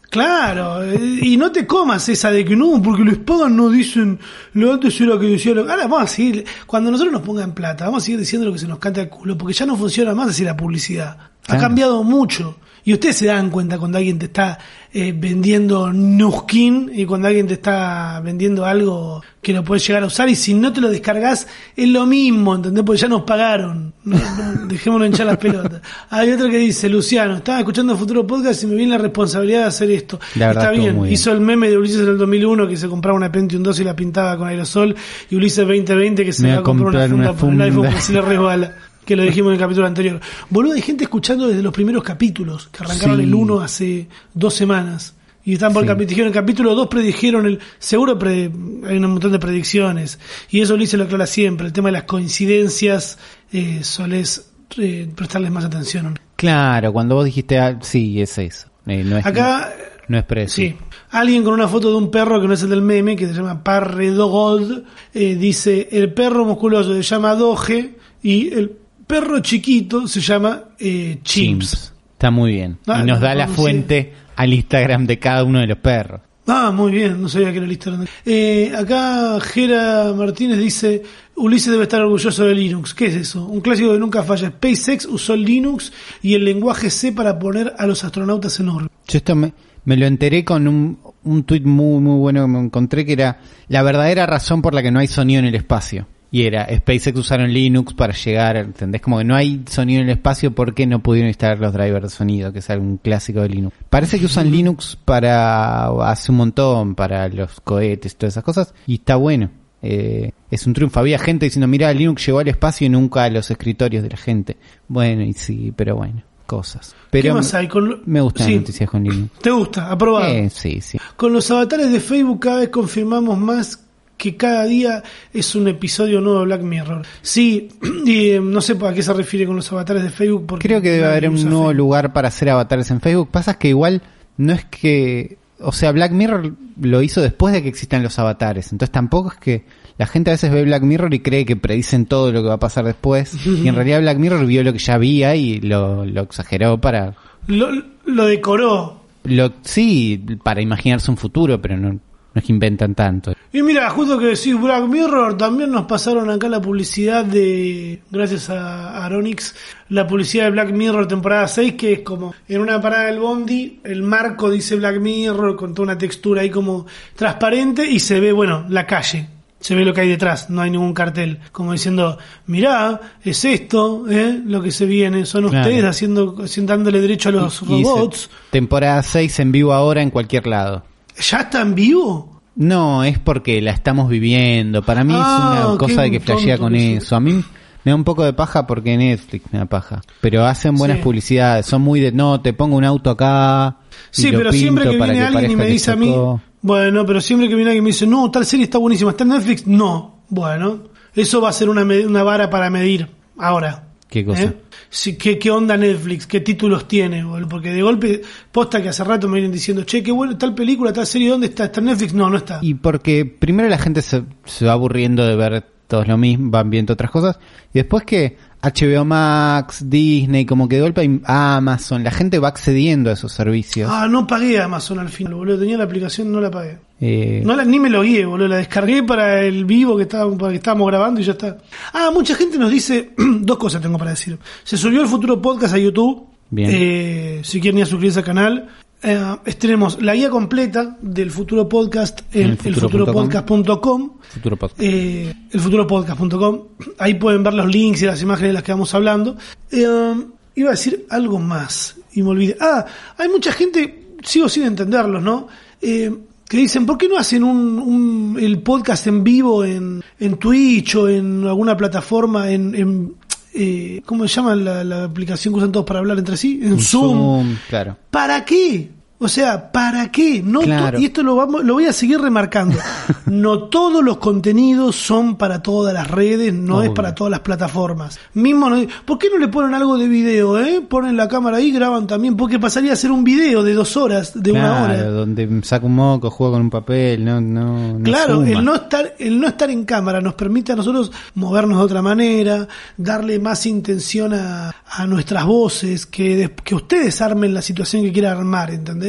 [0.10, 4.20] Claro, y no te comas esa de que no, porque les pagan, no dicen,
[4.54, 5.62] lo antes era que decía, lo...
[5.62, 8.60] ahora vamos a seguir, cuando nosotros nos pongan plata, vamos a seguir diciendo lo que
[8.60, 11.18] se nos canta el culo, porque ya no funciona más así la publicidad.
[11.18, 11.62] Ha Claro.
[11.62, 12.58] cambiado mucho.
[12.86, 14.60] Y ustedes se dan cuenta cuando alguien te está
[14.92, 20.06] eh, vendiendo Nuskin y cuando alguien te está vendiendo algo que lo puedes llegar a
[20.06, 22.84] usar y si no te lo descargas es lo mismo, ¿entendés?
[22.84, 23.94] Porque ya nos pagaron.
[24.04, 25.82] No, no, dejémonos hinchar las pelotas.
[26.10, 29.66] Hay otro que dice, Luciano, estaba escuchando Futuro Podcast y me viene la responsabilidad de
[29.66, 30.20] hacer esto.
[30.36, 33.32] La Está bien, hizo el meme de Ulises en el 2001 que se compraba una
[33.32, 34.96] Pentium 2 y la pintaba con aerosol
[35.30, 37.96] y Ulises 2020 que se va a comprar una funda, una por el iPhone funda.
[37.96, 38.76] que se le resbala.
[39.06, 40.20] Que lo dijimos en el capítulo anterior.
[40.50, 43.24] Boludo, hay gente escuchando desde los primeros capítulos, que arrancaron Sí.
[43.24, 45.16] el 1 hace dos semanas.
[45.46, 45.94] Y están por el Sí.
[45.94, 48.50] capítulo, dijeron el capítulo 2 predijeron el, seguro pre-
[48.88, 50.18] hay un montón de predicciones.
[50.50, 53.18] Y eso Ulises lo aclara siempre, el tema de las coincidencias,
[53.52, 56.18] eh, solés eh, prestarles más atención.
[56.38, 58.70] Claro, cuando vos dijiste, ah, sí, es eso.
[58.88, 59.74] Eh, no es, Acá,
[60.08, 60.64] no es precio.
[60.70, 60.76] Sí.
[61.12, 63.34] Alguien con una foto de un perro que no es el del meme, que se
[63.34, 70.22] llama Parredogod, eh, dice, el perro musculoso se llama Doge y el perro chiquito se
[70.22, 71.72] llama eh, Chimps.
[71.72, 71.94] Chimps.
[72.14, 72.78] Está muy bien.
[72.88, 73.54] Ah, y nos no, da la sí.
[73.54, 76.22] fuente al Instagram de cada uno de los perros.
[76.46, 78.06] Ah, muy bien, no sabía que era el Instagram.
[78.26, 81.02] Eh, acá Gera Martínez dice,
[81.36, 82.94] Ulises debe estar orgulloso de Linux.
[82.94, 83.46] ¿Qué es eso?
[83.46, 84.50] Un clásico que nunca falla.
[84.50, 88.94] SpaceX usó Linux y el lenguaje C para poner a los astronautas en órbita.
[89.08, 89.54] Yo esto me,
[89.86, 93.40] me lo enteré con un, un tuit muy, muy bueno que me encontré que era
[93.70, 96.08] la verdadera razón por la que no hay sonido en el espacio.
[96.36, 99.02] Y era, SpaceX usaron Linux para llegar, ¿entendés?
[99.02, 102.10] Como que no hay sonido en el espacio porque no pudieron instalar los drivers de
[102.10, 103.76] sonido, que es algún clásico de Linux.
[103.88, 108.74] Parece que usan Linux para, hace un montón, para los cohetes y todas esas cosas,
[108.88, 109.52] y está bueno.
[109.84, 111.00] Eh, es un triunfo.
[111.00, 114.18] Había gente diciendo, mira, Linux llegó al espacio y nunca a los escritorios de la
[114.18, 114.58] gente.
[114.88, 116.96] Bueno, y sí, pero bueno, cosas.
[117.12, 117.68] Pero ¿Qué más hay?
[117.68, 118.54] Con lo- me gustan Sí.
[118.54, 119.40] las noticias con Linux.
[119.40, 119.92] ¿Te gusta?
[119.92, 120.34] Aprobado.
[120.34, 120.98] Eh, sí, sí.
[121.16, 123.84] Con los avatares de Facebook cada vez confirmamos más
[124.18, 127.06] que cada día es un episodio nuevo de Black Mirror.
[127.22, 127.70] Sí,
[128.06, 130.46] y eh, no sé a qué se refiere con los avatares de Facebook.
[130.48, 131.76] Porque Creo que debe haber un nuevo Facebook.
[131.76, 133.30] lugar para hacer avatares en Facebook.
[133.32, 134.02] Pasa que igual
[134.38, 135.38] no es que...
[135.60, 138.72] O sea, Black Mirror lo hizo después de que existan los avatares.
[138.72, 139.66] Entonces tampoco es que
[139.98, 142.56] la gente a veces ve Black Mirror y cree que predicen todo lo que va
[142.56, 143.34] a pasar después.
[143.46, 147.16] y en realidad Black Mirror vio lo que ya había y lo, lo exageró para...
[147.48, 147.70] Lo,
[148.06, 149.02] lo decoró.
[149.26, 152.00] Lo, sí, para imaginarse un futuro, pero no, no
[152.34, 153.34] es que inventan tanto.
[153.56, 158.50] Y mira, justo que decís Black Mirror, también nos pasaron acá la publicidad de, gracias
[158.50, 159.54] a Aronix,
[159.90, 163.80] la publicidad de Black Mirror temporada 6, que es como en una parada del Bondi,
[163.84, 168.32] el marco dice Black Mirror con toda una textura ahí como transparente y se ve,
[168.32, 169.28] bueno, la calle.
[169.60, 174.06] se ve lo que hay detrás, no hay ningún cartel, como diciendo, mirá, es esto,
[174.10, 174.42] ¿eh?
[174.46, 175.68] lo que se viene, son Claro.
[175.68, 178.30] ustedes haciendo, dándole derecho a los Y robots.
[178.50, 180.84] temporada 6 en vivo ahora en cualquier lado.
[181.18, 182.33] ¿Ya está en vivo?
[182.56, 184.84] No, es porque la estamos viviendo.
[184.84, 187.16] Para mí Ah, es una cosa de que flashea con eso.
[187.16, 187.44] A mí
[187.84, 190.02] me da un poco de paja porque Netflix me da paja.
[190.22, 191.04] Pero hacen buenas Sí.
[191.04, 191.66] publicidades.
[191.66, 193.78] Son muy de, no, te pongo un auto acá.
[194.12, 196.14] Sí, pero siempre que viene alguien y me dice a mí,
[196.62, 199.24] bueno, pero siempre que viene alguien y me dice, no, tal serie está buenísima, está
[199.24, 200.84] en Netflix, no, bueno,
[201.16, 203.88] eso va a ser una, una vara para medir ahora.
[204.10, 204.44] ¿Qué cosa?
[204.44, 204.58] ¿Eh?
[204.94, 206.28] Sí, ¿qué, ¿Qué onda Netflix?
[206.28, 207.24] ¿Qué títulos tiene?
[207.24, 207.50] boludo?
[207.50, 210.94] Porque de golpe, posta que hace rato me vienen diciendo, che, qué bueno, tal película,
[210.94, 211.66] tal serie, ¿dónde está?
[211.66, 212.14] ¿Está Netflix?
[212.14, 212.60] No, no está.
[212.62, 216.70] Y porque primero la gente se, se va aburriendo de ver todos lo mismo, van
[216.70, 217.40] viendo otras cosas.
[217.74, 223.10] Y después que HBO Max, Disney, como que de golpe Amazon, la gente va accediendo
[223.10, 223.90] a esos servicios.
[223.92, 225.60] Ah, no pagué Amazon al final, boludo.
[225.60, 226.78] Tenía la aplicación, no la pagué.
[227.02, 228.48] Eh, No la, ni me lo guié, boludo.
[228.48, 231.58] La descargué para el vivo que, estaba, para que estábamos grabando y ya está.
[231.92, 233.12] Ah, mucha gente nos dice.
[233.18, 234.40] dos cosas tengo para decir.
[234.64, 236.28] Se subió el futuro podcast a YouTube.
[236.50, 236.70] Bien.
[236.72, 238.70] Eh, si quieren ir a suscribirse al canal.
[239.04, 244.12] Eh, tenemos la guía completa del futuro podcast en elfuturopodcast.com.
[244.30, 244.58] futuro.
[244.80, 246.60] Eh, elfuturopodcast.com.
[247.00, 249.36] Ahí pueden ver los links y las imágenes de las que vamos hablando.
[249.72, 250.14] Eh,
[250.56, 252.56] iba a decir algo más y me olvidé.
[252.62, 252.86] Ah,
[253.18, 255.48] hay mucha gente, sigo sin entenderlos, ¿no?
[255.82, 256.12] Eh,
[256.48, 260.96] que dicen, ¿por qué no hacen un, un- el podcast en vivo en, en Twitch
[260.96, 262.76] o en alguna plataforma en...
[262.76, 263.14] en,
[263.54, 266.60] eh, ¿Cómo se llama la, la aplicación que usan todos para hablar entre sí?
[266.64, 267.56] En Un Zoom.
[267.70, 267.98] claro.
[268.10, 268.90] ¿Para qué?
[269.20, 270.42] O sea, ¿para qué?
[270.44, 271.00] No Claro.
[271.00, 272.78] y esto lo, vamos, lo voy a seguir remarcando.
[273.28, 278.20] no todos los contenidos son para todas las redes, no es para todas las plataformas.
[278.34, 280.60] Mismo no- ¿Por qué no le ponen algo de video?
[280.60, 280.82] Eh?
[280.90, 284.34] Ponen la cámara ahí, graban también, porque pasaría a ser un video de dos horas,
[284.36, 285.04] de una hora.
[285.06, 288.50] donde saca un moco, juega con un papel, no, no, no Claro, suma.
[288.50, 292.02] el no estar, el no estar en cámara nos permite a nosotros movernos de otra
[292.02, 298.12] manera, darle más intención a, a nuestras voces, que, que ustedes armen la situación que
[298.12, 299.03] quieran armar, ¿entendés?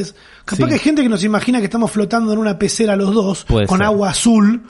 [0.45, 0.65] Capaz Sí.
[0.69, 3.67] que hay gente que nos imagina que estamos flotando en una pecera los dos, Puede
[3.67, 3.87] con ser.
[3.87, 4.63] agua azul,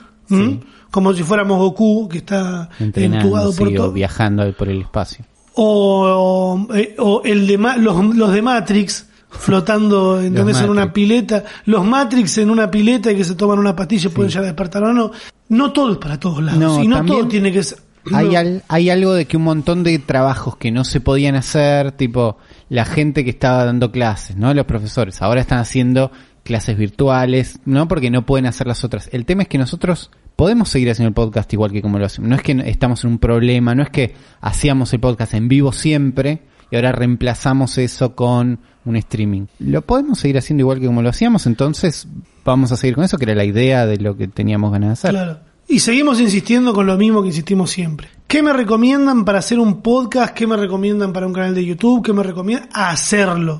[0.91, 3.91] como si fuéramos Goku, que está entrenando, entubado por todo.
[3.91, 5.25] viajando por el espacio.
[5.55, 10.59] O, eh, o el de Ma- los, los de Matrix flotando ¿entendés?
[10.61, 14.11] en una pileta, los Matrix en una pileta y que se toman una pastilla y
[14.13, 15.11] pueden ya despertar o no.
[15.49, 16.59] No todo es para todos lados.
[16.59, 17.77] No, y no todo tiene que ser.
[18.13, 18.37] Hay, no.
[18.39, 22.37] al- hay algo de que un montón de trabajos que no se podían hacer, tipo
[22.69, 24.53] la gente que estaba dando clases, ¿no?
[24.53, 26.11] Los profesores, ahora están haciendo
[26.43, 27.87] clases virtuales, ¿no?
[27.87, 29.09] Porque no pueden hacer las otras.
[29.11, 32.29] El tema es que nosotros podemos seguir haciendo el podcast igual que como lo hacemos.
[32.29, 35.71] No es que estamos en un problema, no es que hacíamos el podcast en vivo
[35.71, 39.47] siempre y ahora reemplazamos eso con un streaming.
[39.59, 42.07] Lo podemos seguir haciendo igual que como lo hacíamos, entonces
[42.43, 44.93] vamos a seguir con eso, que era la idea de lo que teníamos ganas de
[44.93, 45.11] hacer.
[45.11, 45.54] Claro.
[45.67, 48.09] Y seguimos insistiendo con lo mismo que insistimos siempre.
[48.27, 50.33] ¿Qué me recomiendan para hacer un podcast?
[50.33, 52.05] ¿Qué me recomiendan para un canal de YouTube?
[52.05, 52.69] ¿Qué me recomiendan?
[52.71, 53.59] Hacerlo.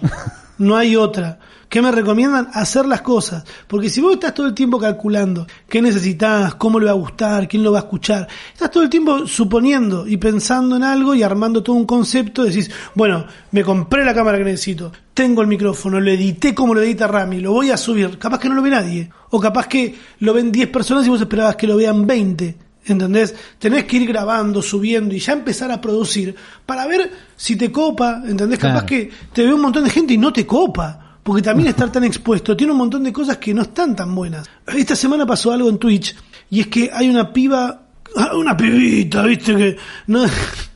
[0.57, 1.39] No hay otra.
[1.67, 2.47] ¿Qué me recomiendan?
[2.53, 3.43] Hacer las cosas.
[3.67, 7.47] Porque si vos estás todo el tiempo calculando qué necesitas, cómo le va a gustar,
[7.47, 11.23] quién lo va a escuchar, estás todo el tiempo suponiendo y pensando en algo y
[11.23, 15.99] armando todo un concepto, decís, bueno, me compré la cámara que necesito, tengo el micrófono,
[15.99, 18.17] lo edité como lo edita Rami, lo voy a subir.
[18.19, 19.09] Capaz que no lo ve nadie.
[19.36, 22.58] O capaz que lo ven 10 personas y vos esperabas que lo vean 20.
[22.86, 23.36] ¿Entendés?
[23.60, 26.34] Tenés que ir grabando, subiendo y ya empezar a producir
[26.65, 28.60] para ver si te copa, ¿entendés?
[28.60, 31.17] Capaz que te ve un montón de gente y no te copa.
[31.21, 34.48] Porque también estar tan expuesto tiene un montón de cosas que no están tan buenas.
[34.67, 36.15] Esta semana pasó algo en Twitch
[36.50, 37.82] y es que hay una piba,
[38.39, 40.24] una pibita, viste que no,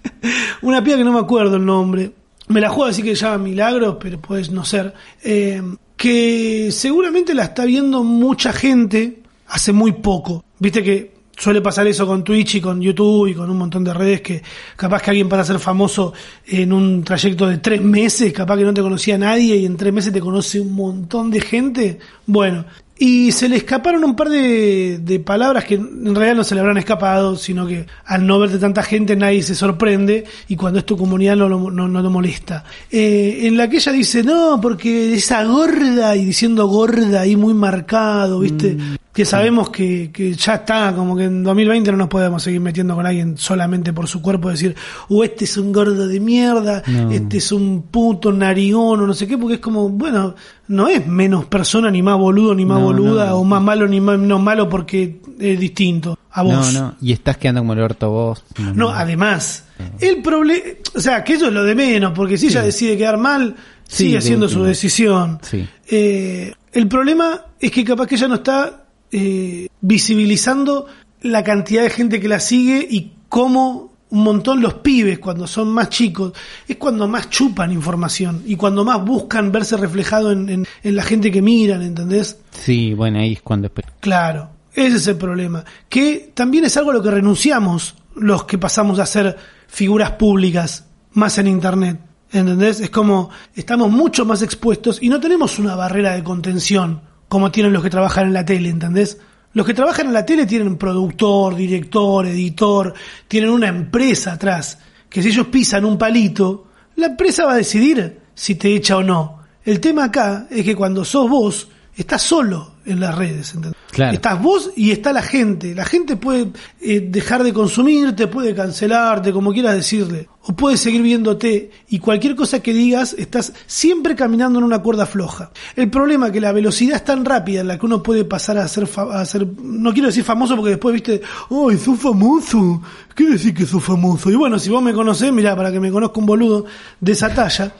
[0.63, 2.11] una piba que no me acuerdo el nombre.
[2.49, 4.93] Me la juego así que se llama Milagros, pero puede no ser.
[5.23, 5.61] eh,
[5.99, 10.45] que seguramente la está viendo mucha gente hace muy poco.
[10.57, 13.93] Viste que suele pasar eso con Twitch y con YouTube y con un montón de
[13.93, 14.41] redes que
[14.77, 16.13] capaz que alguien para ser famoso
[16.47, 19.91] en un trayecto de tres meses, capaz que no te conocía nadie y en tres
[19.91, 21.99] meses te conoce un montón de gente.
[22.25, 22.63] Bueno,
[23.01, 26.59] y se le escaparon un par de, de palabras que en realidad no se le
[26.59, 30.85] habrán escapado, sino que al no verte tanta gente nadie se sorprende y cuando es
[30.85, 32.65] tu comunidad no lo, no, no lo molesta.
[32.91, 37.53] Eh, en la que ella dice, no, porque esa gorda, y diciendo gorda ahí muy
[37.53, 38.75] marcado, ¿viste?
[39.11, 42.95] Que sabemos que, que ya está, como que en 2020 no nos podemos seguir metiendo
[42.95, 44.75] con alguien solamente por su cuerpo, decir,
[45.09, 47.11] uh, este es un gordo de mierda, No.
[47.11, 50.35] este es un puto narigón o no sé qué, porque es como, bueno,
[50.67, 53.37] no es menos persona, ni más boludo, ni más No, boluda, no.
[53.37, 56.73] o más malo, ni más menos malo porque es distinto a vos.
[56.73, 58.43] No, no, y estás quedando como el orto vos.
[58.75, 59.65] No, además,
[59.99, 60.61] el problema,
[60.95, 63.55] o sea, que eso es lo de menos, porque si ella decide quedar mal,
[63.87, 65.39] Sí, sigue haciendo su decisión.
[65.41, 65.67] Sí.
[65.89, 70.87] Eh, el problema es que capaz que ella no está eh, visibilizando
[71.21, 75.67] la cantidad de gente que la sigue y cómo un montón los pibes cuando son
[75.69, 76.33] más chicos
[76.67, 81.03] es cuando más chupan información y cuando más buscan verse reflejado en, en- en la
[81.03, 82.37] gente que miran, ¿entendés?
[82.51, 83.69] Sí, bueno, ahí es cuando...
[83.99, 85.63] Claro, ese es el problema.
[85.89, 90.85] Que también es algo a lo que renunciamos los que pasamos a ser figuras públicas
[91.13, 91.99] más en Internet.
[92.31, 92.79] ¿Entendés?
[92.79, 97.71] Es como estamos mucho más expuestos y no tenemos una barrera de contención como tienen
[97.71, 99.19] los que trabajan en la tele, ¿entendés?
[99.53, 102.93] Los que trabajan en la tele tienen productor, director, editor,
[103.27, 108.19] tienen una empresa atrás, que si ellos pisan un palito, la empresa va a decidir
[108.35, 109.39] si te echa o no.
[109.63, 113.53] El tema acá es que cuando sos vos, estás solo en las redes.
[113.53, 113.79] ¿entendés?
[113.91, 114.13] Claro.
[114.13, 115.73] Estás vos y está la gente.
[115.73, 121.01] La gente puede eh, dejar de consumirte, puede cancelarte, como quieras decirle, o puede seguir
[121.01, 125.51] viéndote y cualquier cosa que digas, estás siempre caminando en una cuerda floja.
[125.75, 128.57] El problema es que la velocidad es tan rápida en la que uno puede pasar
[128.57, 132.81] a ser, a ser no quiero decir famoso porque después viste, ¡ay, sos famoso!
[133.15, 134.29] ¿Qué decir que sos famoso?
[134.29, 136.65] Y bueno, si vos me conocés, mirá, para que me conozca un boludo
[136.99, 137.73] de esa talla,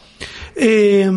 [0.56, 1.10] eh,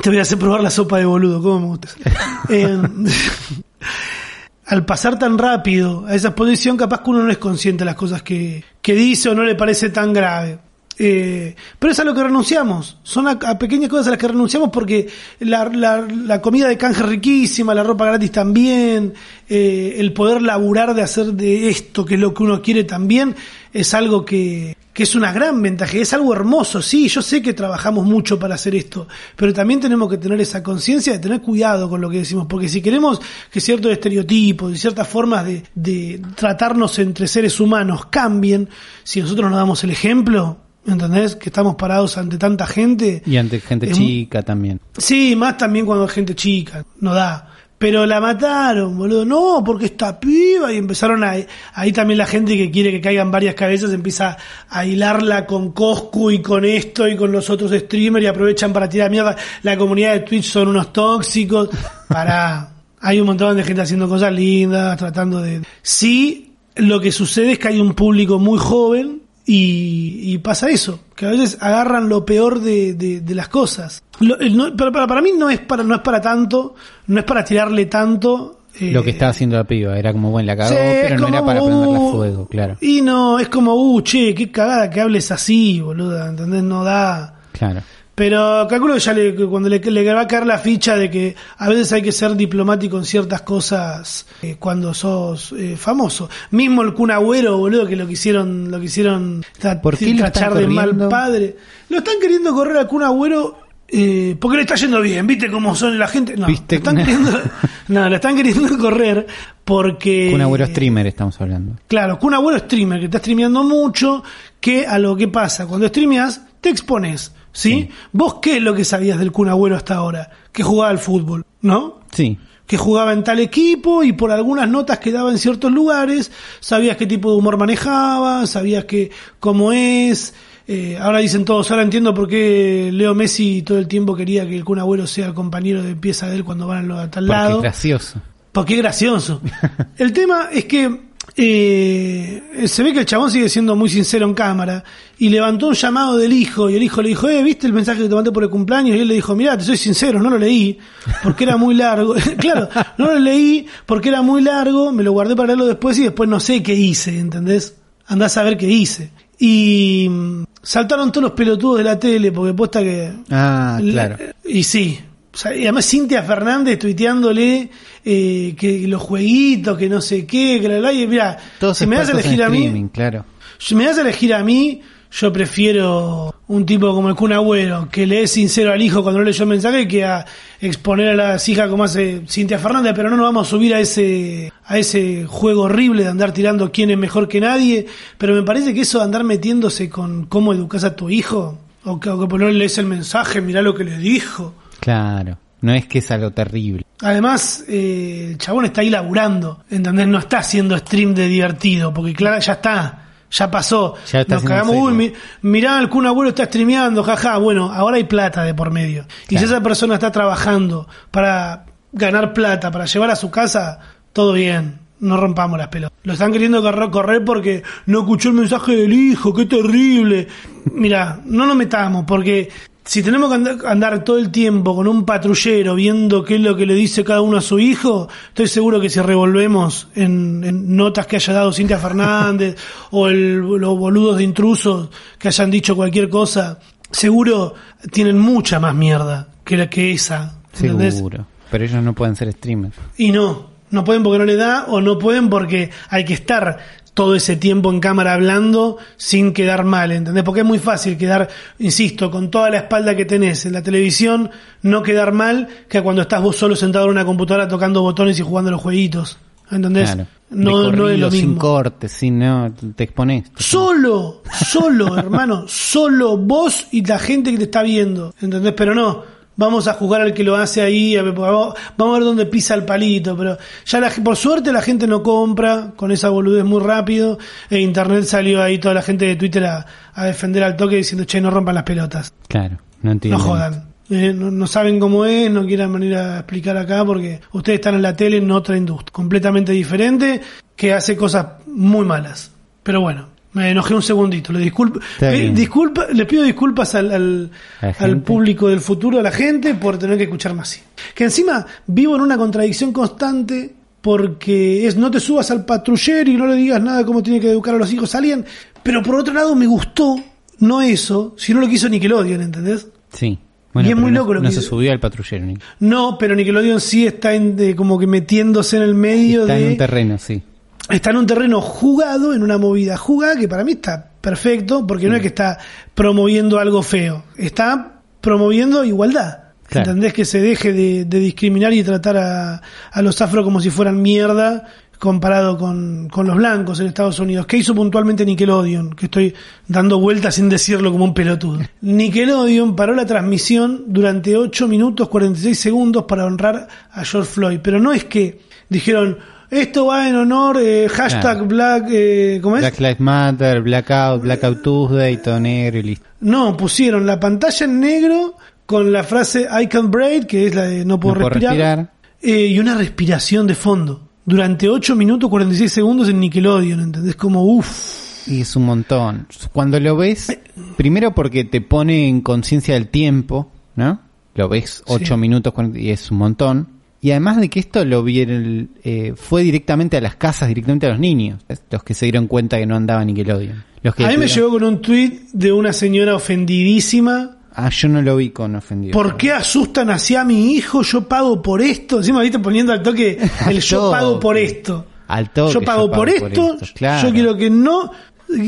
[0.00, 1.88] te voy a hacer probar la sopa de boludo, ¿cómo me gusta?
[2.50, 2.78] Eh,
[4.66, 7.94] al pasar tan rápido a esa posición, capaz que uno no es consciente de las
[7.94, 10.58] cosas que, que dice o no le parece tan grave.
[10.96, 12.98] Eh, pero es a lo que renunciamos.
[13.02, 15.08] Son a, a pequeñas cosas a las que renunciamos porque
[15.40, 19.14] la, la, la comida de canje es riquísima, la ropa gratis también,
[19.48, 23.34] eh, el poder laburar de hacer de esto, que es lo que uno quiere también,
[23.72, 27.52] es algo que, que es una gran ventaja, es algo hermoso, sí, yo sé que
[27.52, 31.90] trabajamos mucho para hacer esto, pero también tenemos que tener esa conciencia de tener cuidado
[31.90, 36.22] con lo que decimos, porque si queremos que ciertos estereotipos y ciertas formas de, de
[36.36, 38.68] tratarnos entre seres humanos cambien,
[39.02, 41.34] si nosotros nos damos el ejemplo, ¿entendés?
[41.34, 43.22] Que estamos parados ante tanta gente.
[43.26, 44.80] Y ante gente Es chica también.
[44.96, 47.50] Sí, más también cuando hay gente chica, no da.
[47.84, 49.26] Pero la mataron, boludo.
[49.26, 50.72] No, porque esta piba.
[50.72, 51.34] Y empezaron a.
[51.74, 54.38] Ahí también la gente que quiere que caigan varias cabezas empieza
[54.70, 58.88] a hilarla con Coscu y con esto y con los otros streamers y aprovechan para
[58.88, 59.36] tirar mierda.
[59.64, 61.68] La comunidad de Twitch son unos tóxicos.
[62.08, 62.70] Para.
[63.02, 65.60] Hay un montón de gente haciendo cosas lindas, tratando de.
[65.82, 71.00] Sí, lo que sucede es que hay un público muy joven y, y pasa eso,
[71.14, 74.02] que a veces agarran lo peor de, de- de las cosas.
[74.20, 76.74] Lo- el no- pero para, para mí no es para, no es para tanto,
[77.08, 78.60] no es para tirarle tanto.
[78.80, 81.28] eh, Lo que estaba haciendo la piba era como, bueno, la cagó, sí, pero no
[81.28, 82.76] era para prenderla uh, fuego, claro.
[82.80, 86.62] Y no, es como, uh, che, qué cagada que hables así, boluda, ¿entendés?
[86.62, 87.34] No da.
[87.52, 87.82] Claro.
[88.14, 91.34] Pero calculo que ya le, cuando le, le va a caer la ficha de que
[91.58, 96.30] a veces hay que ser diplomático en ciertas cosas eh, cuando sos eh, famoso.
[96.52, 100.52] Mismo el Kun Agüero, boludo, que lo quisieron, lo quisieron tra- ¿Por qué lo tachar
[100.52, 101.56] están de mal padre.
[101.88, 105.74] Lo están queriendo correr al Kun Agüero eh, porque le está yendo bien, ¿viste cómo
[105.74, 106.36] son la gente?
[106.36, 106.76] No, ¿Viste?
[106.76, 107.40] lo están queriendo,
[107.88, 109.26] no, lo están queriendo correr
[109.64, 110.30] porque...
[110.32, 111.76] Un agüero streamer estamos hablando.
[111.88, 114.22] Claro, que un abuelo streamer que está streameando mucho,
[114.60, 117.32] que a lo que pasa, cuando streameas, te expones.
[117.54, 117.88] Sí.
[118.12, 120.28] ¿Vos qué es lo que sabías del Kun Agüero hasta ahora?
[120.52, 122.00] Que jugaba al fútbol, ¿no?
[122.12, 122.36] Sí.
[122.66, 126.96] Que jugaba en tal equipo y por algunas notas que daba en ciertos lugares, sabías
[126.96, 130.34] qué tipo de humor manejaba, sabías que cómo es.
[130.66, 134.56] eh, ahora dicen todos, ahora entiendo por qué Leo Messi todo el tiempo quería que
[134.56, 137.38] el Kun Agüero sea el compañero de pieza de él cuando van a tal Porque
[137.38, 137.56] lado.
[137.56, 138.20] es gracioso.
[138.50, 139.40] Porque gracioso.
[139.98, 141.00] El tema es que
[141.36, 144.84] eh, se ve que el chabón sigue siendo muy sincero en cámara
[145.18, 148.02] y levantó un llamado del hijo y el hijo le dijo, eh, ¿viste el mensaje
[148.02, 148.96] que te mandé por el cumpleaños?
[148.96, 150.78] Y él le dijo, mirá, te soy sincero, no lo leí
[151.24, 152.14] porque era muy largo.
[152.38, 152.68] claro,
[152.98, 156.28] no lo leí porque era muy largo, me lo guardé para leerlo después y después
[156.28, 157.74] no sé qué hice, ¿entendés?
[158.06, 159.10] Andás a ver qué hice.
[159.38, 163.12] Y mm, saltaron todos los pelotudos de la tele porque posta que...
[163.30, 164.16] Ah, claro.
[164.44, 165.00] Y sí.
[165.34, 167.68] O sea, y además Cintia Fernández tuiteándole
[168.04, 171.86] eh, que los jueguitos, que no sé qué, que la la y mira, Todos si
[171.86, 173.24] me das a elegir a mí, claro.
[173.58, 177.88] si me das a elegir a mí, yo prefiero un tipo como el Kun Agüero,
[177.90, 180.24] que le es sincero al hijo cuando no leyó el mensaje, que a
[180.60, 183.80] exponer a las hijas como hace Cintia Fernández, pero no nos vamos a subir a
[183.80, 187.86] ese, a ese juego horrible de andar tirando quién es mejor que nadie,
[188.18, 191.98] pero me parece que eso de andar metiéndose con cómo educas a tu hijo, o
[191.98, 194.54] que, o que lees el mensaje, mirá lo que le dijo.
[194.84, 195.38] Claro.
[195.62, 196.84] No es que es algo terrible.
[197.00, 200.06] Además, eh, el chabón está ahí laburando, ¿entendés?
[200.06, 203.94] No está haciendo stream de divertido, porque claro, ya está, ya pasó.
[204.12, 207.38] Ya está Nos cagamos, uy, mi- mirá, Kun Agüero está streameando, jaja.
[207.38, 209.06] Bueno, ahora hay plata de por medio.
[209.30, 213.78] Y si esa persona está trabajando para ganar plata, para llevar a su casa,
[214.12, 214.80] todo bien.
[215.00, 215.98] No rompamos las pelotas.
[216.04, 220.28] Lo están queriendo correr, correr porque no escuchó el mensaje del hijo, qué terrible.
[220.72, 222.48] Mira, no nos metamos, porque
[222.84, 226.54] si tenemos que andar, andar todo el tiempo con un patrullero viendo qué es lo
[226.54, 230.76] que le dice cada uno a su hijo, estoy seguro que si revolvemos en, en
[230.76, 232.56] notas que haya dado Cintia Fernández
[232.90, 236.58] o el- los boludos de intrusos que hayan dicho cualquier cosa,
[236.90, 237.54] seguro
[237.90, 240.36] tienen mucha más mierda que la que esa.
[240.54, 240.96] ¿entendés?
[240.96, 241.26] Seguro.
[241.50, 242.74] Pero ellos no pueden ser streamers.
[242.96, 246.58] Y no, no pueden porque no le da o no pueden porque hay que estar
[246.94, 250.22] todo ese tiempo en cámara hablando sin quedar mal, ¿entendés?
[250.24, 251.28] Porque es muy fácil quedar,
[251.58, 254.30] insisto, con toda la espalda que tenés en la televisión,
[254.62, 258.22] no quedar mal que cuando estás vos solo sentado en una computadora tocando botones y
[258.22, 259.18] jugando los jueguitos.
[259.50, 259.90] ¿Entendés?
[259.92, 260.08] Claro.
[260.30, 261.38] No, no es lo corrido, Sin mismo.
[261.40, 263.30] cortes, sin, no, te expones.
[263.36, 268.54] Solo, solo, hermano, solo vos y la gente que te está viendo, ¿entendés?
[268.56, 269.02] Pero no,
[269.36, 272.64] vamos a jugar al que lo hace ahí, vamos vamos a ver dónde pisa el
[272.64, 277.18] palito, pero ya la, por suerte la gente no compra con esa boludez muy rápido,
[277.50, 281.04] e internet salió ahí toda la gente de Twitter a, a defender al toque diciendo,
[281.04, 283.18] che, no rompan las pelotas, Claro, no entiendo.
[283.18, 283.64] no jodan.
[283.90, 287.74] Eh, no, no saben cómo es, no quieran venir a explicar acá porque ustedes están
[287.74, 290.22] en la tele en otra industria, completamente diferente,
[290.56, 292.30] que hace cosas muy malas.
[292.62, 294.32] Pero bueno, me enojé un segundito.
[294.32, 297.30] Le disculpo, Está eh, disculpa, le pido disculpas al,
[297.78, 300.60] al, público del futuro, a la gente, por tener que escucharme así.
[300.94, 306.16] Que encima vivo en una contradicción constante porque es no te subas al patrullero y
[306.16, 308.24] no le digas nada de cómo tiene que educar a los hijos alguien.
[308.62, 309.96] Pero por otro lado me gustó,
[310.38, 312.68] no eso, sino lo que hizo Nickelodeon, ¿entendés?
[312.92, 313.18] Sí.
[313.52, 315.26] Bueno, Y es muy no- loco lo no que- se subió al patrullero.
[315.60, 319.44] No, pero Nickelodeon sí está en, de- como que metiéndose en el medio Está de...
[319.44, 320.22] en un terreno, sí.
[320.70, 324.88] Está en un terreno jugado, en una movida jugada, que para mí está perfecto, porque
[324.88, 325.38] no es que está
[325.74, 329.20] promoviendo algo feo, está promoviendo igualdad.
[329.46, 329.70] Claro.
[329.70, 329.92] ¿Entendés?
[329.92, 333.82] Que se deje de, de discriminar y tratar a, a los afro como si fueran
[333.82, 334.44] mierda
[334.78, 337.24] comparado con, con los blancos en Estados Unidos.
[337.24, 338.74] ¿Qué hizo puntualmente Nickelodeon?
[338.74, 339.14] Que estoy
[339.48, 341.40] dando vueltas sin decirlo como un pelotudo.
[341.62, 347.40] Nickelodeon paró la transmisión durante 8 minutos 46 segundos para honrar a George Floyd.
[347.42, 348.98] Pero no es que dijeron,
[349.34, 351.26] esto va en honor, eh, hashtag Claro.
[351.26, 352.42] black, eh, ¿cómo es?
[352.42, 355.86] Black Lives Matter, Blackout, Blackout Tuesday, todo negro y listo.
[356.00, 358.16] No, pusieron la pantalla en negro
[358.46, 361.72] con la frase I can breathe, que es la de no puedo No puedo respirar,
[362.02, 363.88] eh, y una respiración de fondo.
[364.06, 366.94] Durante 8 minutos 46 segundos en Nickelodeon, ¿entendés?
[366.96, 368.06] Como uff.
[368.06, 369.06] Y es un montón.
[369.32, 370.14] Cuando lo ves,
[370.58, 373.80] primero porque te pone en conciencia del tiempo, ¿no?
[374.14, 375.00] Lo ves 8 Sí.
[375.00, 376.48] minutos 40 y es un montón.
[376.84, 380.68] Y además de que esto lo vieron, eh, fue directamente a las casas, directamente a
[380.68, 381.18] los niños,
[381.50, 383.42] los que se dieron cuenta que no andaba Nickelodeon.
[383.62, 387.16] Los que A mí me llegó con un tweet de una señora ofendidísima.
[387.34, 388.74] Ah, yo no lo vi con ofendido.
[388.74, 390.60] ¿Por qué asustan hacia mi hijo?
[390.60, 391.78] Yo pago por esto.
[391.78, 392.98] Encima, viste, poniendo al toque
[393.30, 394.66] el yo pago por esto.
[394.86, 396.36] Al toque, yo pago por esto.
[396.54, 396.86] claro.
[396.86, 397.70] Yo quiero que no,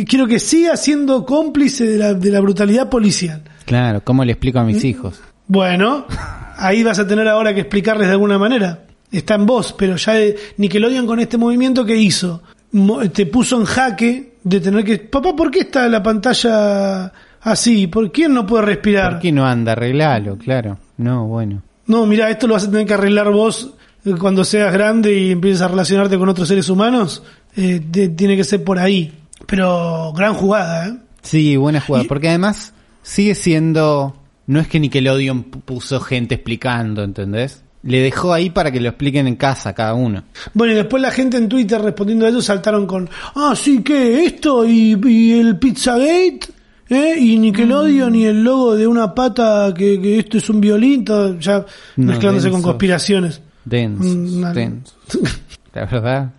[0.09, 3.43] quiero que siga siendo cómplice de la, de la brutalidad policial.
[3.67, 5.21] Claro, ¿cómo le explico a mis hijos?
[5.47, 6.07] Bueno,
[6.57, 8.85] ahí vas a tener ahora que explicarles de alguna manera.
[9.11, 10.15] Está en vos, pero ya
[10.57, 12.43] Nickelodeon con este movimiento que hizo,
[12.73, 17.87] Mo- te puso en jaque de tener que, papá, ¿por qué está la pantalla así?
[17.87, 19.13] ¿Por quién no puede respirar?
[19.13, 19.73] ¿Por qué no anda?
[19.73, 20.79] Arreglalo, claro.
[20.99, 21.63] No, bueno.
[21.87, 25.31] No, mira, esto lo vas a tener que arreglar vos eh, cuando seas grande y
[25.31, 27.23] empieces a relacionarte con otros seres humanos.
[27.57, 27.81] Eh,
[28.17, 29.13] tiene que ser por ahí.
[29.47, 30.97] Pero gran jugada, ¿eh?
[31.23, 32.05] Sí, buena jugada.
[32.05, 34.17] Y- Porque además sigue siendo...
[34.47, 37.63] No es que Nickelodeon pu- puso gente explicando, ¿entendés?
[37.83, 40.25] Le dejó ahí para que lo expliquen en casa cada uno.
[40.55, 44.25] Bueno, y después la gente en Twitter respondiendo a eso saltaron con, ah, sí, ¿qué?
[44.25, 44.65] ¿Esto?
[44.67, 46.41] ¿Y, y el Pizzagate?
[46.89, 47.17] ¿Eh?
[47.19, 48.15] ¿Y Nickelodeon?
[48.15, 51.05] ¿Y el logo de una pata que, que esto es un violín?
[51.05, 51.65] Todo, ya
[51.97, 53.41] No, mezclándose con conspiraciones.
[53.65, 54.95] Denso, Mm, denso.
[55.75, 56.33] La verdad.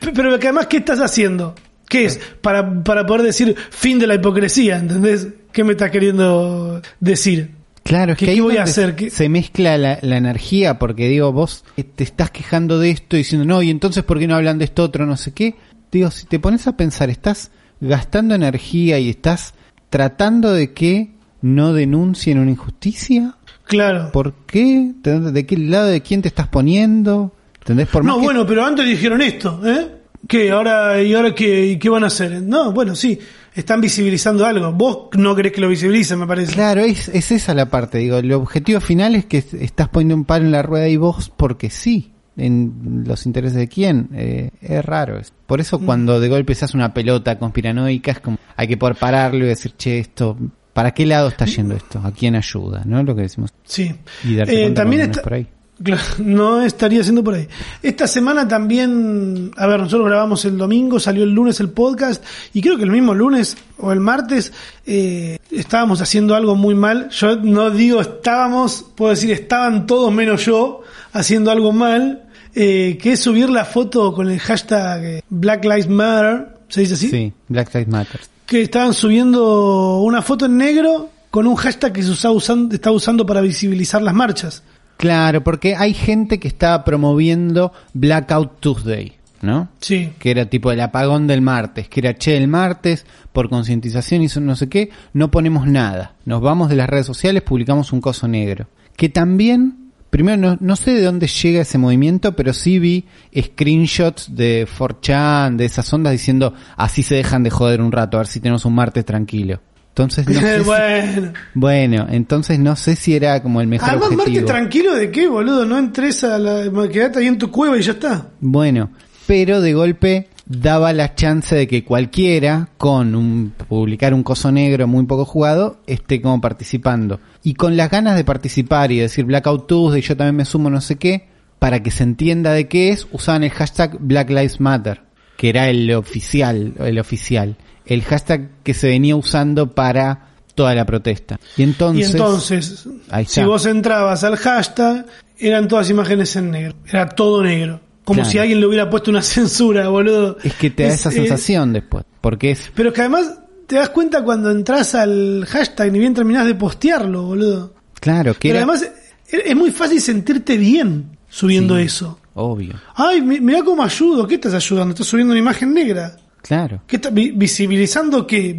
[0.00, 1.54] Pero que además, ¿qué estás haciendo?
[1.88, 2.20] ¿Qué es?
[2.40, 5.28] Para, para poder decir fin de la hipocresía, ¿entendés?
[5.54, 7.52] ¿Qué me estás queriendo decir?
[7.84, 8.96] Claro, es ¿Qué- que ahí voy a hacer?
[8.96, 13.16] ¿Qué- se mezcla la, la energía, porque digo, vos eh, te estás quejando de esto
[13.16, 15.54] diciendo, no, y entonces ¿por qué no hablan de esto otro, no sé qué?
[15.92, 19.54] Digo, si te pones a pensar, estás gastando energía y estás
[19.90, 23.36] tratando de que no denuncien una injusticia.
[23.66, 24.10] Claro.
[24.12, 24.92] ¿Por qué?
[25.02, 27.32] ¿De qué lado de quién te estás poniendo?
[27.60, 27.88] ¿Entendés?
[27.88, 29.88] Por No, que- bueno, pero antes dijeron esto, ¿eh?
[30.26, 30.50] ¿Qué?
[30.50, 32.42] ¿Ahora, ¿Y ahora qué, y qué van a hacer?
[32.42, 33.18] No, bueno, sí,
[33.54, 34.72] están visibilizando algo.
[34.72, 36.52] Vos no querés que lo visibilicen, me parece.
[36.54, 37.98] Claro, es, es esa la parte.
[37.98, 40.96] Digo, el objetivo final es que est- estás poniendo un palo en la rueda y
[40.96, 42.10] vos porque sí.
[42.36, 44.08] En los intereses de quién.
[44.12, 45.18] Eh, es raro.
[45.20, 45.32] eso.
[45.46, 45.84] Por eso Mm.
[45.86, 49.48] cuando de golpe se hace una pelota conspiranoica es como hay que poder pararlo y
[49.48, 50.36] decir, che, esto,
[50.72, 52.00] ¿para qué lado está yendo esto?
[52.02, 52.82] ¿A quién ayuda?
[52.86, 53.02] ¿No?
[53.04, 53.50] Lo que decimos.
[53.62, 53.94] Sí.
[54.24, 55.46] Y darte Eh, también está, por ahí.
[56.18, 57.48] No estaría haciendo por ahí.
[57.82, 62.60] Esta semana también, a ver, nosotros grabamos el domingo, salió el lunes el podcast y
[62.62, 64.52] creo que el mismo lunes o el martes
[64.86, 67.08] eh, estábamos haciendo algo muy mal.
[67.10, 73.12] Yo no digo estábamos, puedo decir estaban todos menos yo haciendo algo mal, eh, que
[73.12, 77.08] es subir la foto con el hashtag eh, Black Lives Matter, ¿se dice así?
[77.08, 78.20] Sí, Black Lives Matter.
[78.46, 82.92] Que estaban subiendo una foto en negro con un hashtag que se usa usando, está
[82.92, 84.62] usando para visibilizar las marchas.
[85.04, 89.68] Claro, porque hay gente que está promoviendo Blackout Tuesday, ¿no?
[89.78, 90.14] Sí.
[90.18, 94.28] Que era tipo el apagón del martes, que era, che, el martes, por concientización y
[94.40, 96.14] no sé qué, no ponemos nada.
[96.24, 98.66] Nos vamos de las redes sociales, publicamos un coso negro.
[98.96, 103.04] Que también, primero, no, no sé de dónde llega ese movimiento, pero sí vi
[103.38, 108.20] screenshots de 4chan, de esas ondas, diciendo, así se dejan de joder un rato, a
[108.20, 109.60] ver si tenemos un martes tranquilo.
[109.96, 111.32] Entonces no sé si- bueno.
[111.54, 114.46] bueno, entonces no sé si era como el mejor Además, Marte, objetivo.
[114.46, 115.64] tranquilo de qué, boludo.
[115.64, 116.88] No entres a la.
[116.88, 118.26] Quedate ahí en tu cueva y ya está.
[118.40, 118.90] Bueno,
[119.28, 124.86] pero de golpe daba la chance de que cualquiera con un publicar un coso negro
[124.88, 129.66] muy poco jugado esté como participando y con las ganas de participar y decir Blackout
[129.66, 131.28] Tuesday yo también me sumo no sé qué
[131.58, 135.00] para que se entienda de qué es usaban el hashtag Black Lives Matter
[135.38, 140.86] que era el oficial el oficial el hashtag que se venía usando para toda la
[140.86, 142.88] protesta y entonces, y entonces,
[143.26, 145.06] si vos entrabas al hashtag,
[145.38, 146.74] eran todas imágenes en negro.
[146.86, 147.80] Era todo negro.
[148.04, 148.30] Como Claro.
[148.30, 150.36] si alguien le hubiera puesto una censura, boludo.
[150.44, 153.38] es que te da Es, esa eh, sensación después porque es pero es que además
[153.66, 157.74] te das cuenta cuando entras al hashtag, ni bien terminás de postearlo, boludo.
[158.00, 161.82] claro que Pero era además es es muy fácil sentirte bien subiendo Sí.
[161.84, 162.18] eso.
[162.34, 164.26] obvio Ay, mi- mirá cómo ayudo.
[164.28, 164.92] ¿Qué estás ayudando?
[164.92, 166.14] Estás subiendo una imagen negra.
[166.46, 168.54] Claro ¿Qué está, vi- visibilizando que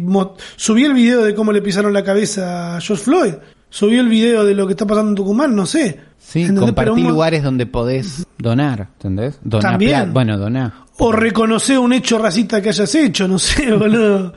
[0.56, 3.34] subí el video de cómo le pisaron la cabeza a George Floyd?
[3.70, 6.00] Subí el video de lo que está pasando en Tucumán, no sé.
[6.18, 6.64] Sí, ¿Entendés?
[6.66, 9.38] compartí Pero lugares donde podés donar, ¿entendés?
[9.42, 10.12] Donar También.
[10.14, 10.72] Bueno, donar.
[10.98, 14.32] O reconocer un hecho racista que hayas hecho, no sé, boludo.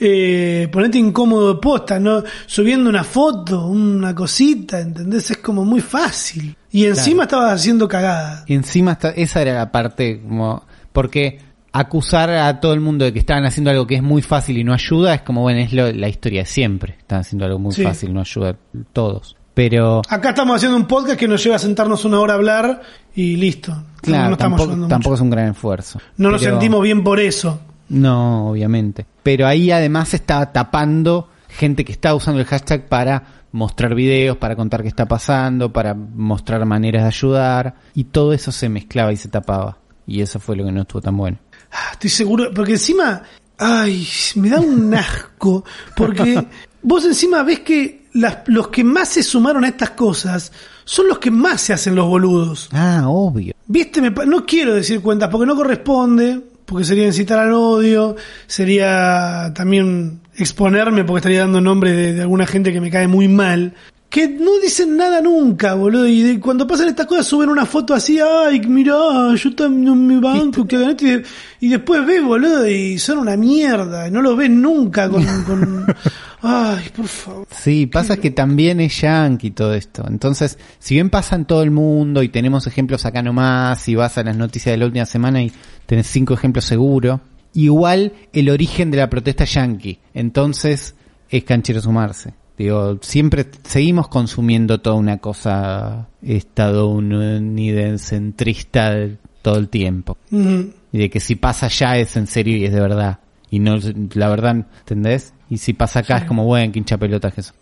[0.00, 2.22] Eh, ponete incómodo de posta, ¿no?
[2.46, 5.30] Subiendo una foto, una cosita, ¿entendés?
[5.32, 6.56] Es como muy fácil.
[6.70, 8.44] Y encima estabas haciendo cagada.
[8.46, 10.64] Y encima está- esa era la parte como...
[10.92, 11.40] Porque
[11.80, 14.64] acusar a todo el mundo de que estaban haciendo algo que es muy fácil y
[14.64, 16.96] no ayuda es como, bueno, es lo- la historia de siempre.
[16.98, 17.82] Están haciendo algo muy Sí.
[17.82, 18.56] fácil, no ayuda
[18.92, 19.36] todos.
[19.54, 22.82] Pero, Acá estamos haciendo un podcast que nos lleva a sentarnos una hora a hablar
[23.14, 23.72] y listo.
[23.72, 25.14] No- claro, no, estamos tampoco, tampoco mucho.
[25.14, 26.00] es un gran esfuerzo.
[26.16, 27.60] No nos Pero- sentimos bien por eso.
[27.88, 29.06] No, obviamente.
[29.22, 34.54] Pero ahí además estaba tapando gente que estaba usando el hashtag para mostrar videos, para
[34.54, 37.74] contar qué está pasando, para mostrar maneras de ayudar.
[37.94, 39.78] Y todo eso se mezclaba y se tapaba.
[40.08, 41.38] Y eso fue lo que no estuvo tan bueno.
[41.70, 43.22] Ah, Estoy seguro, porque encima,
[43.58, 46.46] ay, me da un asco, porque
[46.82, 50.50] vos encima ves que las- los que más se sumaron a estas cosas
[50.84, 52.68] son los que más se hacen los boludos.
[52.72, 53.52] Ah, obvio.
[53.66, 59.52] Viste, Me no quiero decir cuentas porque no corresponde, porque sería incitar al odio, sería
[59.54, 63.74] también exponerme porque estaría dando nombre de, de alguna gente que me cae muy mal.
[64.10, 66.06] Que no dicen nada nunca, boludo.
[66.08, 68.94] Y de- cuando pasan estas cosas suben una foto así, ay, mirá,
[69.36, 71.24] yo también me banco, que ganaste", y, de-
[71.60, 74.08] y después ves, boludo, y son una mierda.
[74.08, 75.22] y No los ves nunca con...
[75.44, 75.86] con-
[76.42, 77.46] ay, por favor.
[77.50, 80.02] Sí, pasa que también es yankee todo esto.
[80.08, 84.16] Entonces, si bien pasa en todo el mundo y tenemos ejemplos acá nomás, y vas
[84.16, 85.52] a las noticias de la última semana y
[85.84, 87.20] tenés cinco ejemplos seguro,
[87.52, 89.98] igual el origen de la protesta es yankee.
[90.14, 90.94] Entonces,
[91.28, 92.32] es canchero sumarse.
[92.58, 98.94] Digo, siempre seguimos consumiendo toda una cosa estadounidencentrista
[99.42, 100.16] todo el tiempo.
[100.30, 103.18] Y de que si pasa allá es en serio y es de verdad.
[103.50, 103.78] Y no,
[104.14, 105.32] la verdad, ¿entendés?
[105.48, 107.54] Y si pasa acá es como, bueno, que hincha pelotas que eso.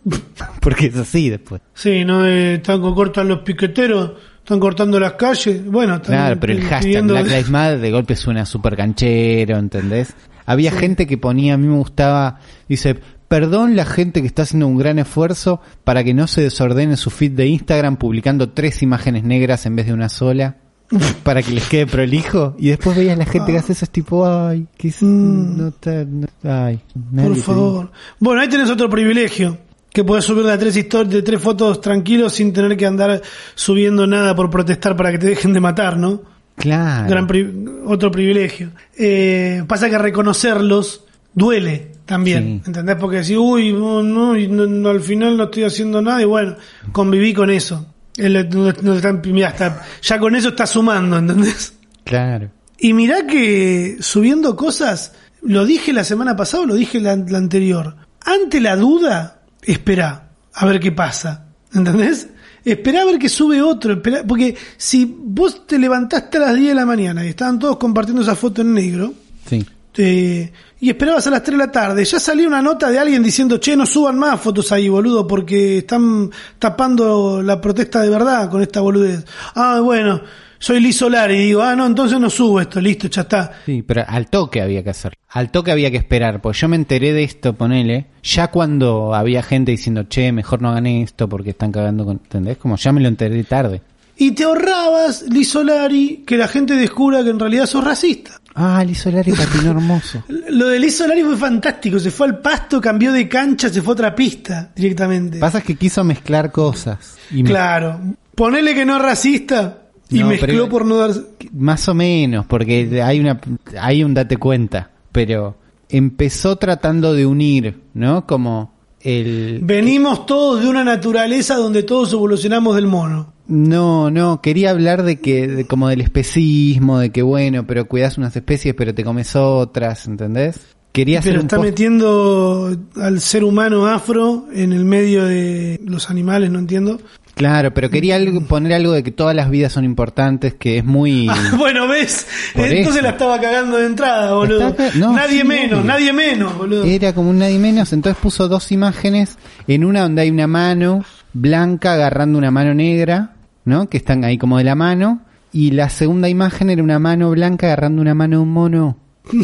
[0.60, 1.60] Porque es así después.
[1.74, 5.64] Sí, no eh, están cortan los piqueteros, están cortando las calles.
[5.64, 9.58] Bueno, están Claro, pero el hashtag pidiendo- Black Lives Matter de golpe suena súper canchero,
[9.58, 10.14] ¿entendés?
[10.46, 14.66] Había gente que ponía, a mí me gustaba, dice, perdón la gente que está haciendo
[14.66, 19.24] un gran esfuerzo para que no se desordene su feed de Instagram publicando tres imágenes
[19.24, 20.56] negras en vez de una sola.
[21.24, 24.24] para que les quede prolijo y después veías la gente que hace eso es tipo
[24.24, 26.78] ay que es- no está no- ay
[27.12, 27.90] Por te favor.
[28.20, 29.58] Bueno, ahí tenés otro privilegio.
[29.92, 33.20] Que podés subir de tres historias, de tres fotos tranquilos sin tener que andar
[33.56, 36.20] subiendo nada por protestar para que te dejen de matar, ¿no?
[36.54, 38.70] claro Gran pri- otro privilegio.
[38.96, 41.04] Eh, pasa que reconocerlos
[41.34, 42.68] duele también, Sí.
[42.68, 42.96] ¿entendés?
[42.96, 46.24] Porque decís, uy, no, no, y no- no, al final no estoy haciendo nada y
[46.24, 46.56] bueno,
[46.92, 47.86] conviví con eso.
[48.18, 51.74] Mirá, está- ya con eso está sumando, ¿entendés?
[52.04, 57.16] claro Y mirá que subiendo cosas, lo dije la semana pasada o lo dije la,
[57.16, 57.96] la anterior.
[58.24, 61.42] Ante la duda, espera a ver qué pasa.
[61.74, 62.28] ¿Entendés?
[62.64, 66.68] esperá a ver que sube otro, esperá- porque si vos te levantaste a las 10
[66.70, 69.14] de la mañana y estaban todos compartiendo esa foto en negro,
[69.48, 69.64] Sí.
[69.98, 73.22] eh, y esperabas a las 3 de la tarde, ya salió una nota de alguien
[73.22, 78.50] diciendo, che, no suban más fotos ahí, boludo, porque están tapando la protesta de verdad
[78.50, 79.24] con esta boludez.
[79.54, 80.20] Ah, bueno,
[80.58, 83.52] soy Liz Solar y digo, ah, no, entonces no subo esto, listo, ya está.
[83.64, 85.14] Sí, pero al toque había que hacer.
[85.30, 89.42] Al toque había que esperar, porque yo me enteré de esto, ponele, ya cuando había
[89.42, 92.20] gente diciendo, che, mejor no hagan esto porque están cagando con...
[92.22, 92.58] ¿Entendés?
[92.58, 93.80] Como ya me lo enteré tarde.
[94.18, 98.40] Y te ahorrabas, Liz Solari, que la gente descubra que en realidad sos racista.
[98.54, 100.22] Ah, Liz Solari patinó hermoso.
[100.48, 103.92] Lo de Liz Solari fue fantástico, se fue al pasto, cambió de cancha, se fue
[103.92, 105.38] a otra pista directamente.
[105.38, 107.16] Pasa que quiso mezclar cosas.
[107.30, 108.00] Y me- Claro,
[108.34, 111.10] ponele que no es racista y No, mezcló pero- por no dar...
[111.52, 113.38] Más o menos, porque hay una,
[113.80, 115.58] hay un date cuenta, pero
[115.90, 118.26] empezó tratando de unir, ¿no?
[118.26, 118.72] Como
[119.06, 119.60] el...
[119.62, 123.32] Venimos todos de una naturaleza donde todos evolucionamos del mono.
[123.46, 128.18] No, no, quería hablar de que, de como del especismo, de que bueno, pero cuidas
[128.18, 130.58] unas especies pero te comes otras, ¿entendés?
[130.90, 136.50] Quería hacer Pero está metiendo al ser humano afro en el medio de los animales,
[136.50, 136.98] no entiendo.
[137.36, 140.84] Claro, pero quería algo- poner algo de que todas las vidas son importantes, que es
[140.86, 141.28] muy...
[141.58, 142.26] bueno, ¿ves?
[142.54, 143.02] Por Entonces eso.
[143.02, 144.74] la estaba cagando de entrada, boludo.
[144.94, 146.84] No, nadie sí, menos, nadie menos, boludo.
[146.84, 149.36] Era como un nadie menos, entonces puso dos imágenes,
[149.68, 153.32] en una donde hay una mano blanca agarrando una mano negra,
[153.66, 153.90] ¿no?
[153.90, 155.20] Que están ahí como de la mano,
[155.52, 158.96] y la segunda imagen era una mano blanca agarrando una mano de un mono.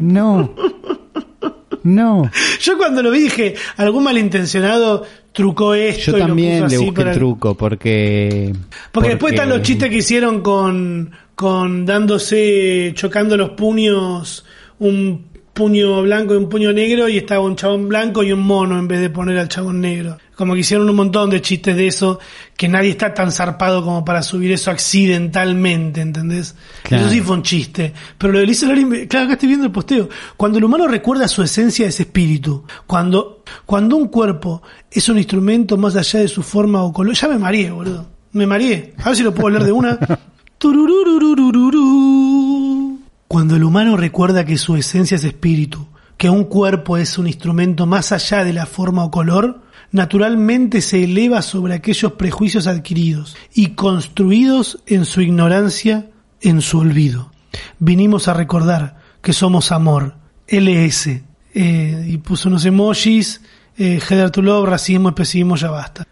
[0.00, 0.54] No.
[1.84, 2.30] No.
[2.60, 6.12] Yo cuando lo vi dije, algún malintencionado trucó esto.
[6.12, 8.52] Yo y lo también puso le así busqué para- el truco porque...
[8.90, 14.44] Porque, después están los chistes que hicieron con, con dándose, chocando los puños,
[14.78, 18.78] un puño blanco y un puño negro, y estaba un chabón blanco y un mono
[18.78, 20.18] en vez de poner al chabón negro.
[20.34, 22.18] Como que hicieron un montón de chistes de eso,
[22.56, 26.56] que nadie está tan zarpado como para subir eso accidentalmente, ¿entendés?
[26.82, 27.04] Claro.
[27.04, 27.92] Eso sí fue un chiste.
[28.18, 30.08] Pero lo de Lisa Loring, claro, acá estoy viendo el posteo.
[30.36, 32.64] Cuando el humano recuerda su esencia, es espíritu.
[32.86, 37.28] Cuando, cuando un cuerpo es un instrumento más allá de su forma o color, ya
[37.28, 38.06] me mareé, boludo.
[38.32, 38.94] Me mareé.
[38.98, 39.98] A ver si lo puedo leer de una.
[43.28, 47.84] Cuando el humano recuerda que su esencia es espíritu, que un cuerpo es un instrumento
[47.84, 49.60] más allá de la forma o color,
[49.94, 57.30] naturalmente se eleva sobre aquellos prejuicios adquiridos y construidos en su ignorancia, en su olvido.
[57.78, 60.16] Vinimos a recordar que somos amor,
[60.48, 61.22] LS,
[61.54, 63.40] eh, y puso unos emojis,
[63.78, 66.08] eh, Heather to Love, racismo, especismo, ya basta.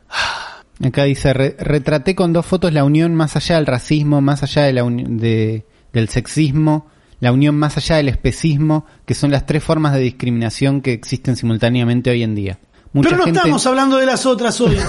[0.80, 4.62] Acá dice, "Re- retraté con dos fotos la unión más allá del racismo, más allá
[4.62, 6.87] del sexismo,
[7.18, 11.35] la unión más allá del especismo, que son las tres formas de discriminación que existen
[11.35, 12.59] simultáneamente hoy en día.
[12.93, 14.76] Mucha Pero no gente, estamos hablando de las otras hoy.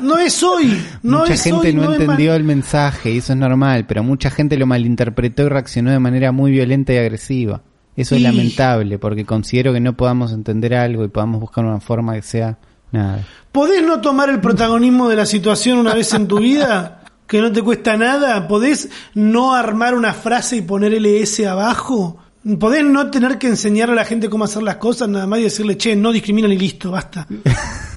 [0.00, 0.82] No es hoy.
[1.02, 4.30] No mucha es gente hoy, no, entendió el mensaje y eso es normal, pero mucha
[4.30, 7.62] gente lo malinterpretó y reaccionó de manera muy violenta y agresiva.
[7.96, 12.14] Eso es lamentable porque considero que no podamos entender algo y podamos buscar una forma
[12.14, 12.58] que sea
[12.92, 13.24] nada.
[13.52, 17.02] ¿Podés no tomar el protagonismo de la situación una vez en tu vida?
[17.26, 18.46] Que no te cuesta nada.
[18.46, 22.18] ¿Podés no armar una frase y poner LS abajo?
[22.58, 25.42] ¿Podés no tener que enseñarle a la gente cómo hacer las cosas nada más y
[25.42, 27.26] decirle, che, no discriminan y listo, basta?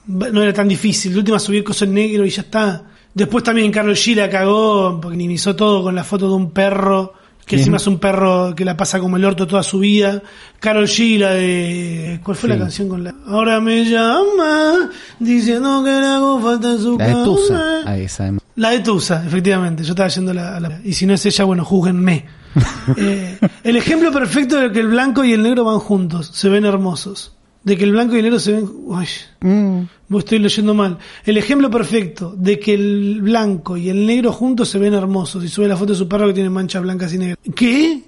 [0.08, 1.14] No era tan difícil.
[1.14, 2.84] De última subir cosas en negro y ya está.
[3.14, 7.14] Después también Carlos G la cagó porque minimizó todo con la foto de un perro.
[7.46, 7.62] Que Bien.
[7.62, 10.22] encima es un perro que la pasa como el orto toda su vida.
[10.60, 12.20] Carol G, la de.
[12.24, 12.54] ¿Cuál fue Sí.
[12.56, 13.14] la canción con la.?
[13.28, 14.90] Ahora me llama
[15.20, 17.24] diciendo que le hago falta en su La de cama.
[17.26, 18.34] Tusa, a esa.
[18.56, 19.84] La de Tusa, efectivamente.
[19.84, 22.26] Yo estaba yendo a la, a la- Y si no es ella, bueno, júguenme.
[22.98, 26.30] Eh, el ejemplo perfecto de que el blanco y el negro van juntos.
[26.34, 27.34] Se ven hermosos.
[27.64, 28.70] De que el blanco y el negro se ven.
[28.86, 29.08] Uy,
[29.42, 30.18] Mm.
[30.18, 30.98] estoy leyendo mal.
[31.26, 35.44] El ejemplo perfecto de que el blanco y el negro juntos se ven hermosos.
[35.44, 37.38] Y sube la foto de su perro que tiene manchas blancas y negras.
[37.56, 38.02] ¿Qué?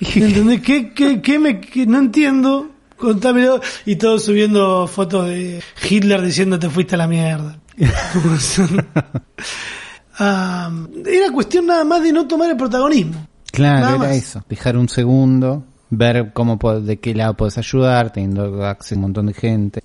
[0.00, 0.60] ¿Entendés?
[0.60, 2.68] ¿Qué, qué, qué me, qué- no entiendo?
[2.96, 3.60] Contámelo.
[3.84, 7.58] Y todos subiendo fotos de Hitler diciendo te fuiste a la mierda.
[10.18, 10.70] Ah,
[11.04, 13.28] era cuestión nada más de no tomar el protagonismo.
[13.56, 14.16] Claro, Nada era más.
[14.16, 14.44] eso.
[14.48, 19.26] Dejar un segundo, ver cómo de qué lado puedes ayudar, teniendo acceso a un montón
[19.26, 19.82] de gente.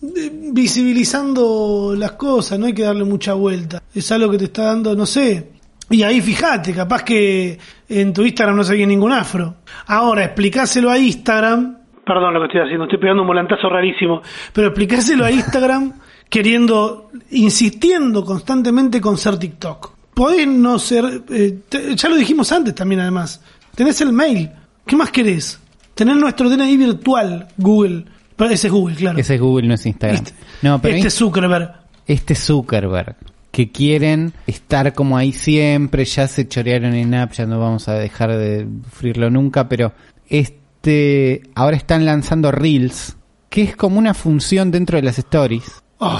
[0.82, 3.82] Visibilizando las cosas, no hay que darle mucha vuelta.
[3.96, 5.52] Es algo que te está dando, no sé.
[5.90, 7.58] Y ahí fíjate, capaz que
[7.90, 9.56] en tu Instagram no se ningún afro.
[9.88, 11.78] Ahora, explicáselo a Instagram.
[12.06, 14.22] Perdón lo que estoy haciendo, estoy pegando un volantazo rarísimo.
[14.54, 15.94] Pero explicáselo a Instagram
[16.30, 19.92] queriendo, insistiendo constantemente con ser TikTok.
[20.14, 23.42] Podés no ser, eh, te- ya lo dijimos antes también además.
[23.76, 24.52] Tenés el mail.
[24.86, 25.60] ¿Qué más querés?
[25.96, 28.06] Tener nuestro DNI virtual, Google.
[28.36, 29.18] Pero ese es Google, claro.
[29.20, 30.16] Ese es Google, no es Instagram.
[30.24, 31.72] Este, no, pero este Inst- Zuckerberg.
[32.08, 33.16] este Zuckerberg.
[33.52, 37.94] que quieren estar como ahí siempre, ya se chorearon en app, ya no vamos a
[37.96, 39.94] dejar de sufrirlo nunca, pero
[40.30, 43.18] este ahora están lanzando Reels,
[43.50, 45.64] que es como una función dentro de las stories,
[46.04, 46.20] Oh,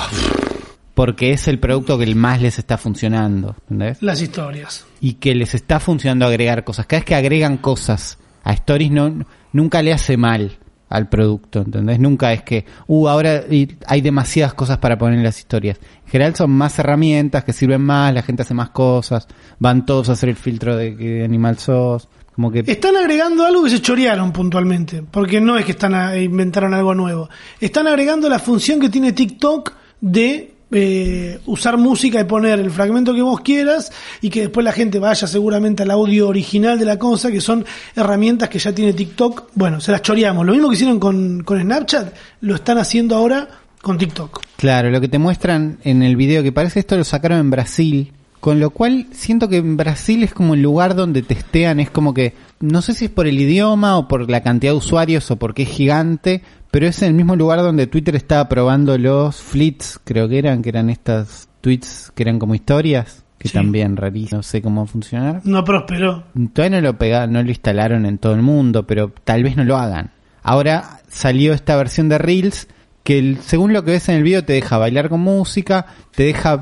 [1.02, 4.04] porque es el producto que más les está funcionando, ¿entendés?
[4.04, 4.86] las historias.
[5.00, 6.86] y que les está funcionando agregar cosas.
[6.86, 12.00] Cada vez que agregan cosas a Stories no, nunca le hace mal al producto, ¿entendés?
[12.00, 13.46] Nunca es que, uh, ahora
[13.88, 15.80] hay demasiadas cosas para poner en las historias.
[16.06, 19.28] En general son más herramientas que sirven más, la gente hace más cosas,
[19.58, 22.60] van todos a hacer el filtro de qué animal sos, como que...
[22.60, 26.94] Están agregando algo que se chorearon puntualmente, porque no es que están a, inventaron algo
[26.94, 27.28] nuevo.
[27.60, 33.14] Están agregando la función que tiene TikTok de eh, usar música y poner el fragmento
[33.14, 33.92] que vos quieras
[34.22, 37.66] y que después la gente vaya seguramente al audio original de la cosa, que son
[37.96, 39.50] herramientas que ya tiene TikTok.
[39.54, 40.46] Bueno, se las choreamos.
[40.46, 43.48] Lo mismo que hicieron con, con Snapchat, lo están haciendo ahora
[43.82, 44.42] con TikTok.
[44.58, 48.14] Claro, lo que te muestran en el video que parece esto lo sacaron en Brasil,
[48.40, 52.14] con lo cual siento que en Brasil es como el lugar donde testean, es como
[52.14, 55.36] que no sé si es por el idioma o por la cantidad de usuarios o
[55.36, 60.28] porque es gigante, pero es el mismo lugar donde Twitter estaba probando los flits, creo
[60.30, 63.54] que eran, que eran estas tweets que eran como historias, que Sí.
[63.54, 65.42] también rarísimo, no sé cómo funcionar.
[65.44, 66.24] No prosperó.
[66.54, 69.64] Todavía no lo pegaron, no lo instalaron en todo el mundo, pero tal vez no
[69.64, 70.12] lo hagan.
[70.44, 72.68] Ahora salió esta versión de Reels
[73.04, 76.24] que el- según lo que ves en el video te deja bailar con música, te
[76.24, 76.60] deja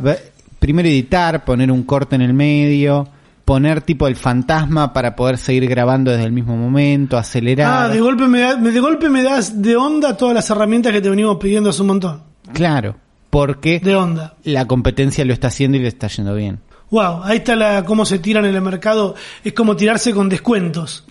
[0.60, 3.08] primero editar, poner un corte en el medio,
[3.50, 7.86] poner tipo el fantasma para poder seguir grabando desde el mismo momento, acelerar.
[7.86, 11.02] Ah, de golpe me, da- de golpe me das de onda todas las herramientas que
[11.02, 12.22] te venimos pidiendo hace un montón.
[12.54, 12.98] Claro,
[13.32, 14.36] porque De onda.
[14.44, 16.60] la competencia lo está haciendo y le está yendo bien.
[16.92, 19.16] Wow, ahí está la cómo se tiran en el mercado.
[19.44, 21.06] Es como tirarse con descuentos.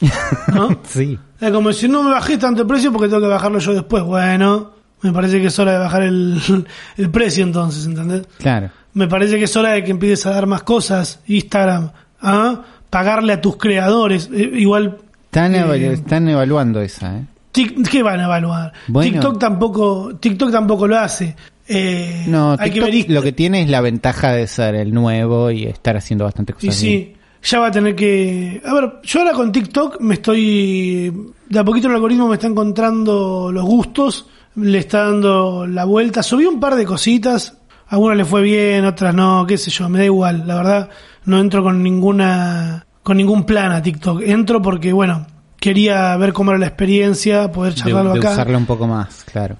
[0.55, 0.78] ¿No?
[0.89, 1.18] Sí.
[1.41, 4.05] es como si no me bajé tanto el precio porque tengo que bajarlo yo después.
[4.05, 4.72] Bueno,
[5.03, 6.41] me parece que es hora de bajar el,
[6.97, 8.26] el precio entonces, ¿entendés?
[8.39, 8.70] Claro.
[8.95, 11.20] Me parece que es hora de que empieces a dar más cosas.
[11.26, 11.91] Instagram,
[12.21, 12.62] ¿ah?
[12.91, 14.31] pagarle a tus creadores.
[14.33, 17.25] Eh, igual, Están, Eh, están evaluando esa, ¿eh?
[17.53, 18.73] ¿qué van a evaluar?
[18.87, 19.12] Bueno.
[19.12, 21.35] TikTok tampoco, TikTok tampoco lo hace.
[21.66, 24.95] Eh, No, hay que TikTok ver lo que tiene es la ventaja de ser el
[24.95, 26.83] nuevo y estar haciendo bastante Y cosas.
[26.83, 26.99] bien.
[27.05, 28.62] sí, ya va a tener que...
[28.64, 31.12] A ver, yo ahora con TikTok me estoy...
[31.49, 36.23] De a poquito el algoritmo me está encontrando los gustos, le está dando la vuelta.
[36.23, 39.89] Subí un par de cositas, a algunas le fue bien, otras no, qué sé yo,
[39.89, 40.45] me da igual.
[40.47, 40.91] La verdad,
[41.25, 42.87] no entro con ninguna...
[43.03, 44.23] con ningún plan a TikTok.
[44.25, 45.27] Entro porque, bueno,
[45.61, 48.33] quería ver cómo era la experiencia, poder de, charlarlo de acá.
[48.33, 49.57] usarla un poco más, claro.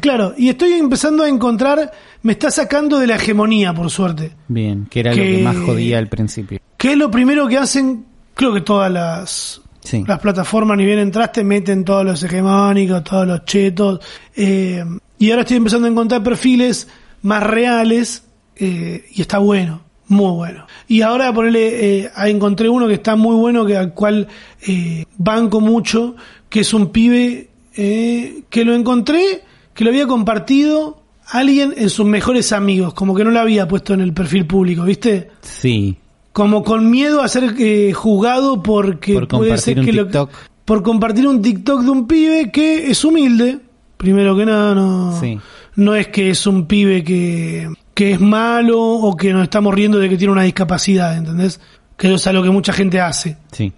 [0.00, 1.90] Claro, y estoy empezando a encontrar...
[2.22, 4.30] Me está sacando de la hegemonía, por suerte.
[4.48, 6.60] Bien, que era lo Que- que más jodía al principio.
[6.76, 8.06] ¿Qué es lo primero que hacen?
[8.34, 10.04] Creo que todas las, Sí.
[10.06, 13.98] las plataformas, ni bien entraste, meten todos los hegemónicos, todos los chetos.
[14.36, 14.84] eh,
[15.18, 16.86] y ahora estoy empezando a encontrar perfiles
[17.22, 18.24] más reales
[18.56, 20.66] eh, y está bueno, muy bueno.
[20.88, 24.28] Y ahora ponerle, encontré uno que está muy bueno, que al cual
[24.66, 26.16] eh, banco mucho,
[26.48, 29.42] que es un pibe eh, que lo encontré,
[29.74, 33.94] que lo había compartido alguien en sus mejores amigos, como que no lo había puesto
[33.94, 35.30] en el perfil público, ¿viste?
[35.40, 35.96] Sí.
[36.32, 40.30] como con miedo a ser eh, juzgado porque Por puede ser un que lo- TikTok.
[40.64, 43.60] por compartir un TikTok de un pibe que es humilde
[43.98, 45.38] primero que nada no Sí.
[45.76, 49.98] no es que es un pibe que que es malo o que nos estamos riendo
[49.98, 51.60] de que tiene una discapacidad ¿entendés?
[51.96, 53.72] que eso es algo que mucha gente hace Sí.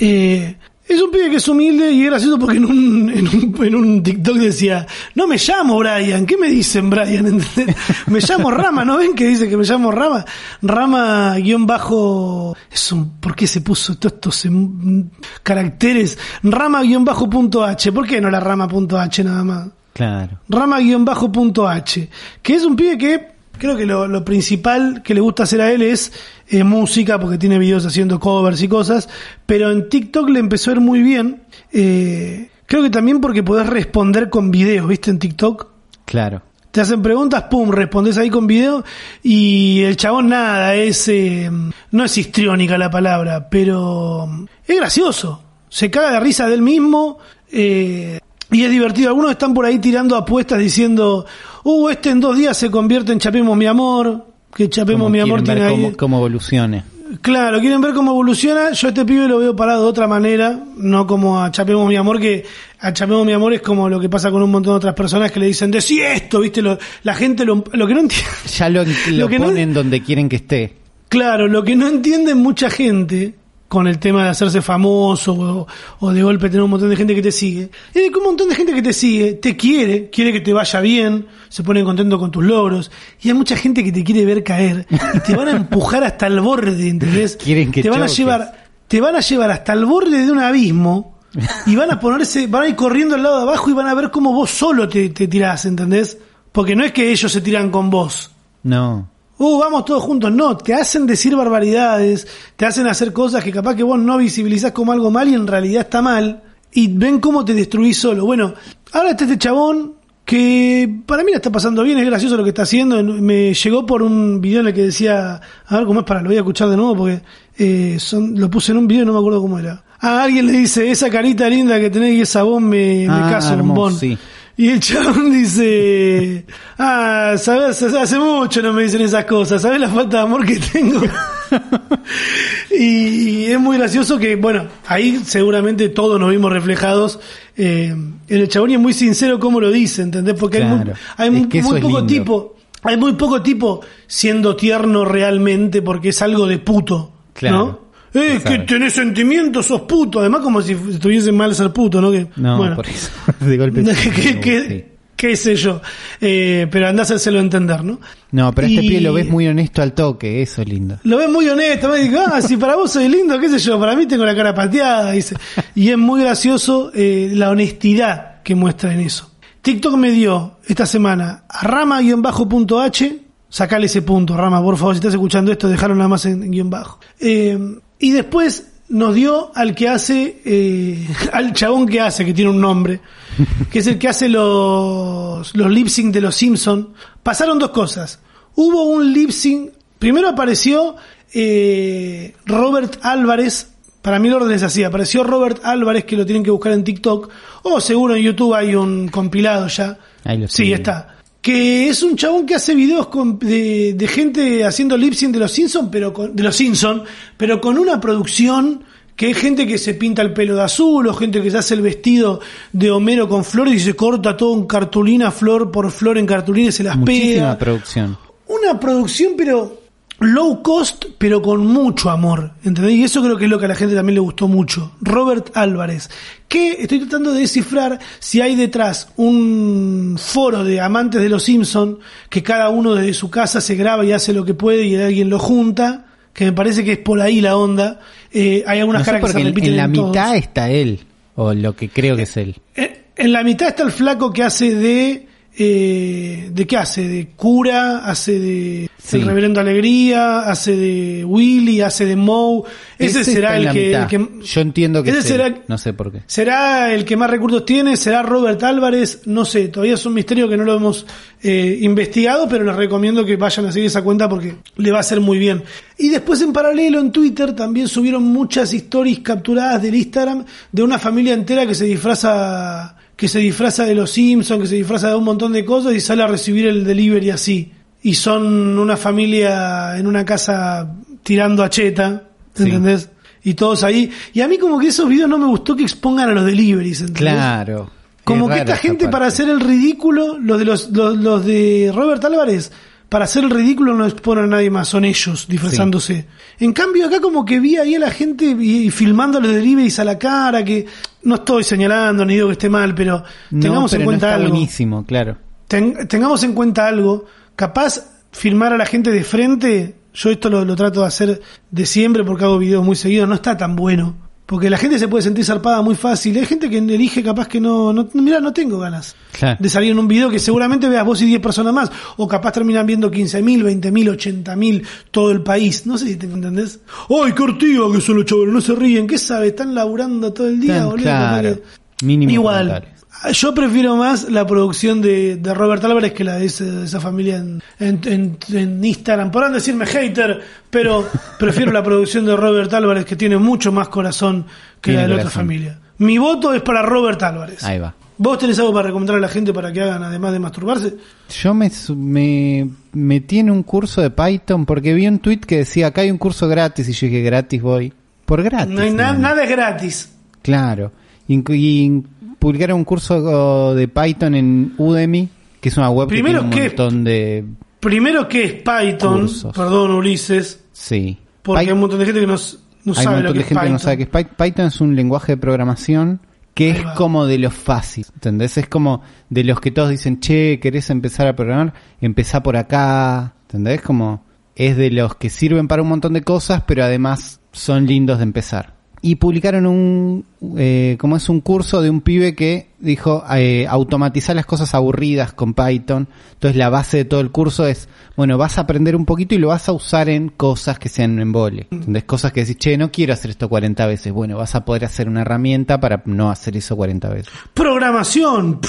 [0.00, 0.56] eh,
[0.88, 3.74] es un pibe que es humilde y es gracioso porque en un, en un, en
[3.74, 7.26] un TikTok decía, no me llamo Brian, ¿qué me dicen Brian?
[7.26, 7.76] ¿Entendés?
[8.06, 10.24] Me llamo Rama, ¿no ven que dice que me llamo Rama?
[10.62, 15.10] Rama guion bajo, es un, ¿por qué se puso todos estos em,
[15.42, 16.16] caracteres?
[16.42, 19.68] Rama guion bajo punto H, ¿por qué no la rama punto H nada más?
[19.92, 20.38] Claro.
[20.48, 22.08] rama-h,
[22.40, 25.72] que es un pibe que creo que lo, lo principal que le gusta hacer a
[25.72, 26.12] él es
[26.48, 29.08] eh, música, porque tiene videos haciendo covers y cosas,
[29.46, 31.42] pero en TikTok le empezó a ir muy bien.
[31.72, 35.10] eh, creo que también porque podés responder con videos, ¿viste?
[35.10, 35.68] En TikTok.
[36.04, 36.42] Claro.
[36.70, 38.84] Te hacen preguntas, pum, respondes ahí con video
[39.22, 41.50] y el chabón nada, es eh,
[41.90, 44.28] no es histriónica la palabra, pero
[44.66, 45.42] es gracioso.
[45.70, 47.18] Se caga de risa de él mismo
[47.50, 48.20] eh,
[48.50, 49.08] y es divertido.
[49.08, 51.26] Algunos están por ahí tirando apuestas diciendo,
[51.64, 55.20] uh, este en dos días se convierte en Chapemos mi amor, que Chapemos Como mi
[55.20, 55.76] amor tiene ver ahí...
[55.76, 56.84] cómo, cómo evolucione.
[57.22, 58.72] Claro, quieren ver cómo evoluciona.
[58.72, 61.96] Yo a este pibe lo veo parado de otra manera, no como a Chapemos mi
[61.96, 62.44] amor, que
[62.80, 65.32] a Chapemos mi amor es como lo que pasa con un montón de otras personas
[65.32, 68.26] que le dicen, decí esto, viste, lo- la gente lo, lo que no entiende.
[68.58, 70.76] Ya lo, lo Lo que no- ponen donde quieren que esté.
[71.08, 73.34] Claro, lo que no entiende mucha gente
[73.68, 75.66] con el tema de hacerse famoso o,
[76.00, 78.24] o de golpe tener un montón de gente que te sigue, es de que un
[78.24, 81.84] montón de gente que te sigue te quiere, quiere que te vaya bien, se pone
[81.84, 82.90] contento con tus logros,
[83.20, 86.26] y hay mucha gente que te quiere ver caer y te van a empujar hasta
[86.26, 87.36] el borde, ¿entendés?
[87.42, 90.38] Quieren que te van a llevar, te van a llevar hasta el borde de un
[90.38, 91.18] abismo
[91.66, 93.94] y van a ponerse, van a ir corriendo al lado de abajo y van a
[93.94, 96.16] ver cómo vos solo te, te tirás, ¿entendés?
[96.52, 98.30] Porque no es que ellos se tiran con vos.
[98.62, 99.08] No.
[99.38, 100.32] Uh, vamos todos juntos.
[100.32, 102.26] No, te hacen decir barbaridades,
[102.56, 105.46] te hacen hacer cosas que capaz que vos no visibilizás como algo mal y en
[105.46, 106.42] realidad está mal.
[106.72, 108.24] Y ven cómo te destruís solo.
[108.26, 108.52] Bueno,
[108.92, 112.50] ahora está este chabón que para mí la está pasando bien, es gracioso lo que
[112.50, 113.02] está haciendo.
[113.02, 116.28] Me llegó por un video en el que decía, a ver cómo es para, lo
[116.28, 117.22] voy a escuchar de nuevo porque
[117.56, 119.82] eh, son, lo puse en un video y no me acuerdo cómo era.
[120.00, 123.28] A alguien le dice, esa carita linda que tenés y esa voz me, me Ah,
[123.30, 123.94] caso un hermoso, bon.
[123.98, 124.18] sí.
[124.58, 126.44] Y el chabón dice,
[126.78, 130.56] ah, sabes, hace mucho no me dicen esas cosas, ¿sabes la falta de amor que
[130.56, 131.00] tengo?
[132.76, 137.20] y, es muy gracioso que, bueno, ahí seguramente todos nos vimos reflejados
[137.56, 140.34] eh, en el chabón y es muy sincero cómo lo dice, ¿entendés?
[140.34, 141.46] Porque hay muy, hay muy,
[141.80, 142.06] poco lindo.
[142.06, 147.56] tipo, hay muy poco tipo siendo tierno realmente porque es algo de puto, Claro.
[147.56, 147.87] ¿no?
[148.14, 150.20] Eh, que tenés sentimientos, sos puto.
[150.20, 152.10] Además, como si estuviese mal ser puto, ¿no?
[152.10, 152.76] Que, No, bueno.
[152.76, 153.10] por eso.
[153.40, 153.82] De golpe.
[154.14, 154.84] ¿Qué, qué- sí.
[155.16, 155.80] qué sé yo?
[156.20, 158.00] Eh, pero andás a hacerlo entender, ¿no?
[158.32, 160.98] No, pero este pibe lo ves muy honesto al toque, eso es lindo.
[161.04, 163.78] Lo ves muy honesto, me digo, ah, si para vos soy lindo, qué sé yo,
[163.80, 165.36] para mí tengo la cara pateada, dice.
[165.74, 169.30] Y es muy gracioso eh, la honestidad que muestra en eso.
[169.60, 173.18] TikTok me dio esta semana a rama-h,
[173.50, 176.50] sacale ese punto, Rama, por favor, si estás escuchando esto, dejaron nada más en, en
[176.50, 177.00] guion bajo.
[177.20, 177.58] Eh,
[177.98, 182.60] y después nos dio al que hace, eh, al chabón que hace, que tiene un
[182.60, 183.00] nombre,
[183.70, 186.94] que es el que hace los, los lip sync de los Simpson.
[187.22, 188.20] Pasaron dos cosas.
[188.54, 190.96] Hubo un lip sync, primero apareció
[191.32, 196.42] eh, Robert Álvarez, para mí el orden es así, apareció Robert Álvarez, que lo tienen
[196.42, 197.30] que buscar en TikTok,
[197.64, 199.98] o seguro en YouTube hay un compilado ya.
[200.24, 201.17] Ahí lo Sí, está.
[201.48, 205.38] Que es un chabón que hace videos con- de, de gente haciendo lip sync de
[205.38, 207.04] los Simpsons, pero con, de los Simpson,
[207.38, 208.82] pero con una producción
[209.16, 211.72] que es gente que se pinta el pelo de azul, o gente que se hace
[211.72, 212.40] el vestido
[212.70, 216.68] de Homero con flores y se corta todo en cartulina, flor por flor en cartulina
[216.68, 217.58] y se las Muchísima pega.
[217.58, 218.18] producción.
[218.48, 219.80] Una producción, pero
[220.20, 222.52] low cost, pero con mucho amor.
[222.64, 222.94] ¿Entendés?
[222.94, 224.92] Y eso creo que es lo que a la gente también le gustó mucho.
[225.00, 226.10] Robert Álvarez.
[226.48, 231.98] Que estoy tratando de descifrar si hay detrás un foro de amantes de los Simpson
[232.30, 235.30] que cada uno desde su casa se graba y hace lo que puede y alguien
[235.30, 236.06] lo junta.
[236.32, 238.00] Que me parece que es por ahí la onda.
[238.32, 240.08] Eh, hay algunas No sé caras que se repiten en la en todos.
[240.10, 241.00] mitad está él,
[241.34, 242.56] o lo que creo que es él.
[242.76, 245.27] Eh, En la mitad está el flaco que hace de.
[245.60, 247.08] Eh, ¿De qué hace?
[247.08, 249.16] De cura, hace de Sí.
[249.16, 252.62] el Reverendo Alegría, hace de Willy, hace de Moe.
[252.98, 254.02] Ese, será el que, mitad.
[254.02, 256.20] el que- Yo entiendo que ese será- no sé por qué.
[256.26, 260.48] será el que más recursos tiene, será Robert Álvarez, no sé, todavía es un misterio
[260.48, 261.06] que no lo hemos
[261.42, 265.00] eh, investigado, pero les recomiendo que vayan a seguir esa cuenta porque le va a
[265.00, 265.62] hacer muy bien.
[265.96, 270.98] Y después en paralelo en Twitter también subieron muchas stories capturadas del Instagram de una
[270.98, 275.16] familia entera que se disfraza que se disfraza de los Simpsons, que se disfraza de
[275.16, 277.72] un montón de cosas y sale a recibir el delivery así.
[278.00, 280.94] Y son una familia en una casa
[281.24, 282.62] tirando a cheta, Sí.
[282.62, 283.10] ¿entendés?
[283.42, 284.08] Y todos ahí.
[284.32, 287.00] Y a mí como que esos videos no me gustó que expongan a los deliveries,
[287.00, 287.34] ¿entendés?
[287.34, 287.90] Claro.
[288.22, 289.12] Como Es que esta gente parte.
[289.12, 292.70] para hacer el ridículo, los de los, los, los de Robert Álvarez,
[293.08, 296.26] para hacer el ridículo no exponen a nadie más, son ellos disfrazándose.
[296.60, 300.04] En cambio acá como que vi ahí a la gente y, filmando los deliveries a
[300.04, 300.84] la cara, que
[301.22, 304.26] no estoy señalando ni digo que esté mal, pero No, tengamos pero en no cuenta
[304.26, 304.50] está algo.
[304.50, 305.36] buenísimo, claro.
[305.68, 307.24] Ten- tengamos en cuenta algo,
[307.56, 308.02] capaz
[308.32, 311.40] filmar a la gente de frente, yo esto lo, lo trato de hacer
[311.70, 314.16] de siempre porque hago videos muy seguidos, no está tan bueno.
[314.48, 316.34] Porque la gente se puede sentir zarpada muy fácil.
[316.38, 319.58] Hay gente que elige capaz que no, no mira, no tengo ganas Claro.
[319.60, 321.90] de salir en un video que seguramente veas vos y 10 personas más.
[322.16, 325.84] O capaz terminan viendo 15.000, 20.000, 80.000, todo el país.
[325.84, 326.80] No sé si te entendés.
[327.10, 328.54] ¡Ay, qué ortiga que son los chavales!
[328.54, 329.06] No se ríen.
[329.06, 329.48] ¿Qué sabe?
[329.48, 331.02] Están laburando todo el día, Tan boludo.
[331.02, 331.58] claro.
[331.98, 332.84] Porque- Mínimo Igual.
[333.32, 337.00] Yo prefiero más la producción de, de Robert Álvarez que la de, ese- de esa
[337.00, 339.32] familia en, en, en- en Instagram.
[339.32, 340.40] Podrán decirme hater,
[340.70, 341.04] pero
[341.38, 344.44] prefiero la producción de Robert Álvarez que tiene mucho más corazón
[344.80, 345.78] que Tiene la de la otra familia.
[345.98, 347.64] Mi voto es para Robert Álvarez.
[347.64, 347.92] Ahí va.
[348.20, 350.94] ¿Vos tenés algo para recomendar a la gente para que hagan además de masturbarse?
[351.42, 355.88] Yo me, me metí en un curso de Python porque vi un tweet que decía
[355.88, 357.92] acá hay un curso gratis y yo dije gratis voy.
[358.26, 358.72] Por gratis.
[358.72, 359.18] No hay na- nada.
[359.18, 360.12] nada es gratis.
[360.42, 360.92] Claro.
[361.28, 362.02] Y, y
[362.38, 365.28] publicaron un curso de Python en Udemy,
[365.60, 367.44] que es una web Primero, que tiene un montón de...
[367.80, 369.20] Primero, ¿qué es Python?
[369.20, 369.54] Cursos.
[369.54, 370.64] Perdón, Ulises.
[370.72, 371.18] Sí.
[371.42, 372.38] Porque hay un montón de gente que No Hay
[372.86, 373.78] un sabe montón lo que de gente que no Python.
[373.78, 374.34] sabe que es Python.
[374.36, 376.20] Python es un lenguaje de programación
[376.54, 378.58] que es como de los fáciles, ¿entendés?
[378.58, 381.72] Es como de los que todos dicen, che, ¿querés empezar a programar?
[382.00, 383.80] Empezá por acá, ¿entendés?
[383.80, 384.24] Como
[384.56, 388.24] es de los que sirven para un montón de cosas, pero además son lindos de
[388.24, 388.74] empezar.
[389.00, 390.24] Y publicaron un,
[390.56, 395.32] eh, como es un curso de un pibe que dijo eh, automatizar las cosas aburridas
[395.32, 396.08] con Python.
[396.32, 399.38] Entonces la base de todo el curso es, bueno, vas a aprender un poquito y
[399.38, 401.68] lo vas a usar en cosas que sean en vole.
[401.70, 402.04] ¿Entendés?
[402.04, 404.12] Cosas que decís, che, no quiero hacer esto 40 veces.
[404.12, 407.32] Bueno, vas a poder hacer una herramienta para no hacer eso 40 veces.
[407.54, 408.60] Programación.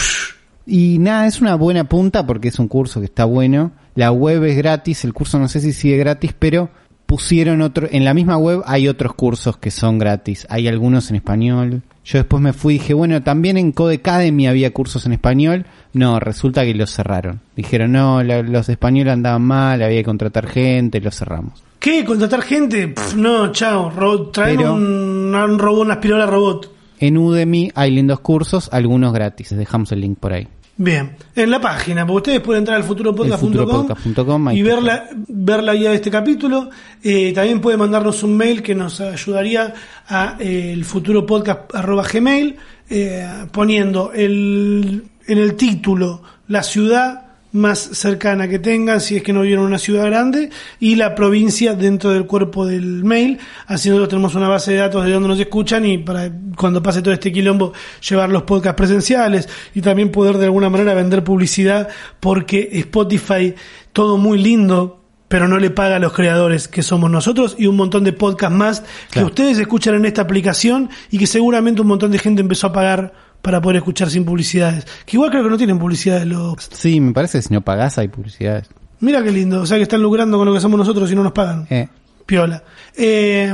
[0.65, 3.71] Y nada, es una buena punta porque es un curso que está bueno.
[3.95, 6.69] La web es gratis, el curso no sé si sigue gratis, pero
[7.10, 10.45] pusieron otro, en la misma web hay otros cursos que son gratis.
[10.47, 11.82] Hay algunos en español.
[12.05, 15.66] Yo después me fui y dije, bueno, también en Codecademy había cursos en español.
[15.93, 17.41] No, resulta que los cerraron.
[17.55, 21.64] Dijeron, no, la- los de español andaban mal, había que contratar gente, los cerramos.
[21.80, 22.05] ¿Qué?
[22.05, 22.89] ¿Contratar gente?
[22.89, 23.89] Pff, no, chao.
[23.89, 26.72] Ro traen Pero- un, un robot, una aspiradora robot.
[26.99, 29.49] En Udemy hay lindos cursos, algunos gratis.
[29.51, 30.47] Les dejamos el link por ahí.
[30.82, 35.73] Bien, en la página, porque ustedes pueden entrar al futuropodcast.com y ver la, ver la
[35.75, 36.69] guía de este capítulo.
[37.03, 39.73] Eh, también puede mandarnos un mail que nos ayudaría
[40.07, 42.55] a eh, el futuropodcast.gmail
[42.89, 49.34] eh, poniendo el, en el título la ciudad más cercana que tengan, si es que
[49.34, 53.39] no vieron una ciudad grande, y la provincia dentro del cuerpo del mail.
[53.66, 57.02] Así nosotros tenemos una base de datos de donde nos escuchan y para cuando pase
[57.02, 57.74] todo este quilombo
[58.08, 61.89] llevar los podcasts presenciales y también poder de alguna manera vender publicidad
[62.20, 63.56] porque Spotify,
[63.93, 67.78] todo muy lindo, pero no le paga a los creadores que somos nosotros y un
[67.78, 72.12] montón de podcasts más que ustedes escuchan en esta aplicación y que seguramente un montón
[72.12, 74.85] de gente empezó a pagar para poder escuchar sin publicidades.
[75.05, 76.69] Que igual creo que no tienen publicidades los...
[76.71, 78.69] Sí, me parece que si no pagás hay publicidades.
[78.99, 81.23] Mira qué lindo, o sea que están lucrando con lo que hacemos nosotros y no
[81.23, 81.65] nos pagan.
[81.69, 81.87] Eh,
[82.25, 82.63] Piola.
[82.95, 83.53] Eh,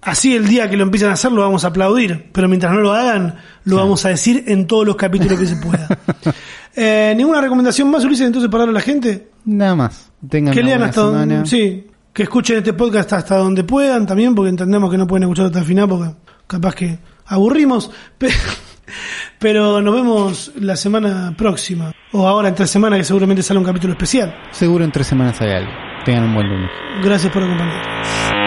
[0.00, 2.80] así el día que lo empiezan a hacer lo vamos a aplaudir, pero mientras no
[2.80, 5.88] lo hagan, lo vamos a decir en todos los capítulos que se pueda.
[6.76, 9.28] Eh, ¿Ninguna recomendación más, Ulises, entonces para darle a la gente?
[9.44, 10.10] nada más.
[10.28, 14.48] Tengan Que lean hasta donde, sí, que escuchen este podcast hasta donde puedan también, porque
[14.48, 16.10] entendemos que no pueden escucharlo hasta el final, porque
[16.46, 18.34] capaz que aburrimos, pero,
[19.38, 23.66] pero nos vemos la semana próxima, o ahora en tres semanas que seguramente sale un
[23.66, 24.34] capítulo especial.
[24.50, 25.70] Seguro en tres semanas hay algo.
[26.04, 26.70] Tengan un buen lunes.
[27.02, 28.43] Gracias por acompañarnos.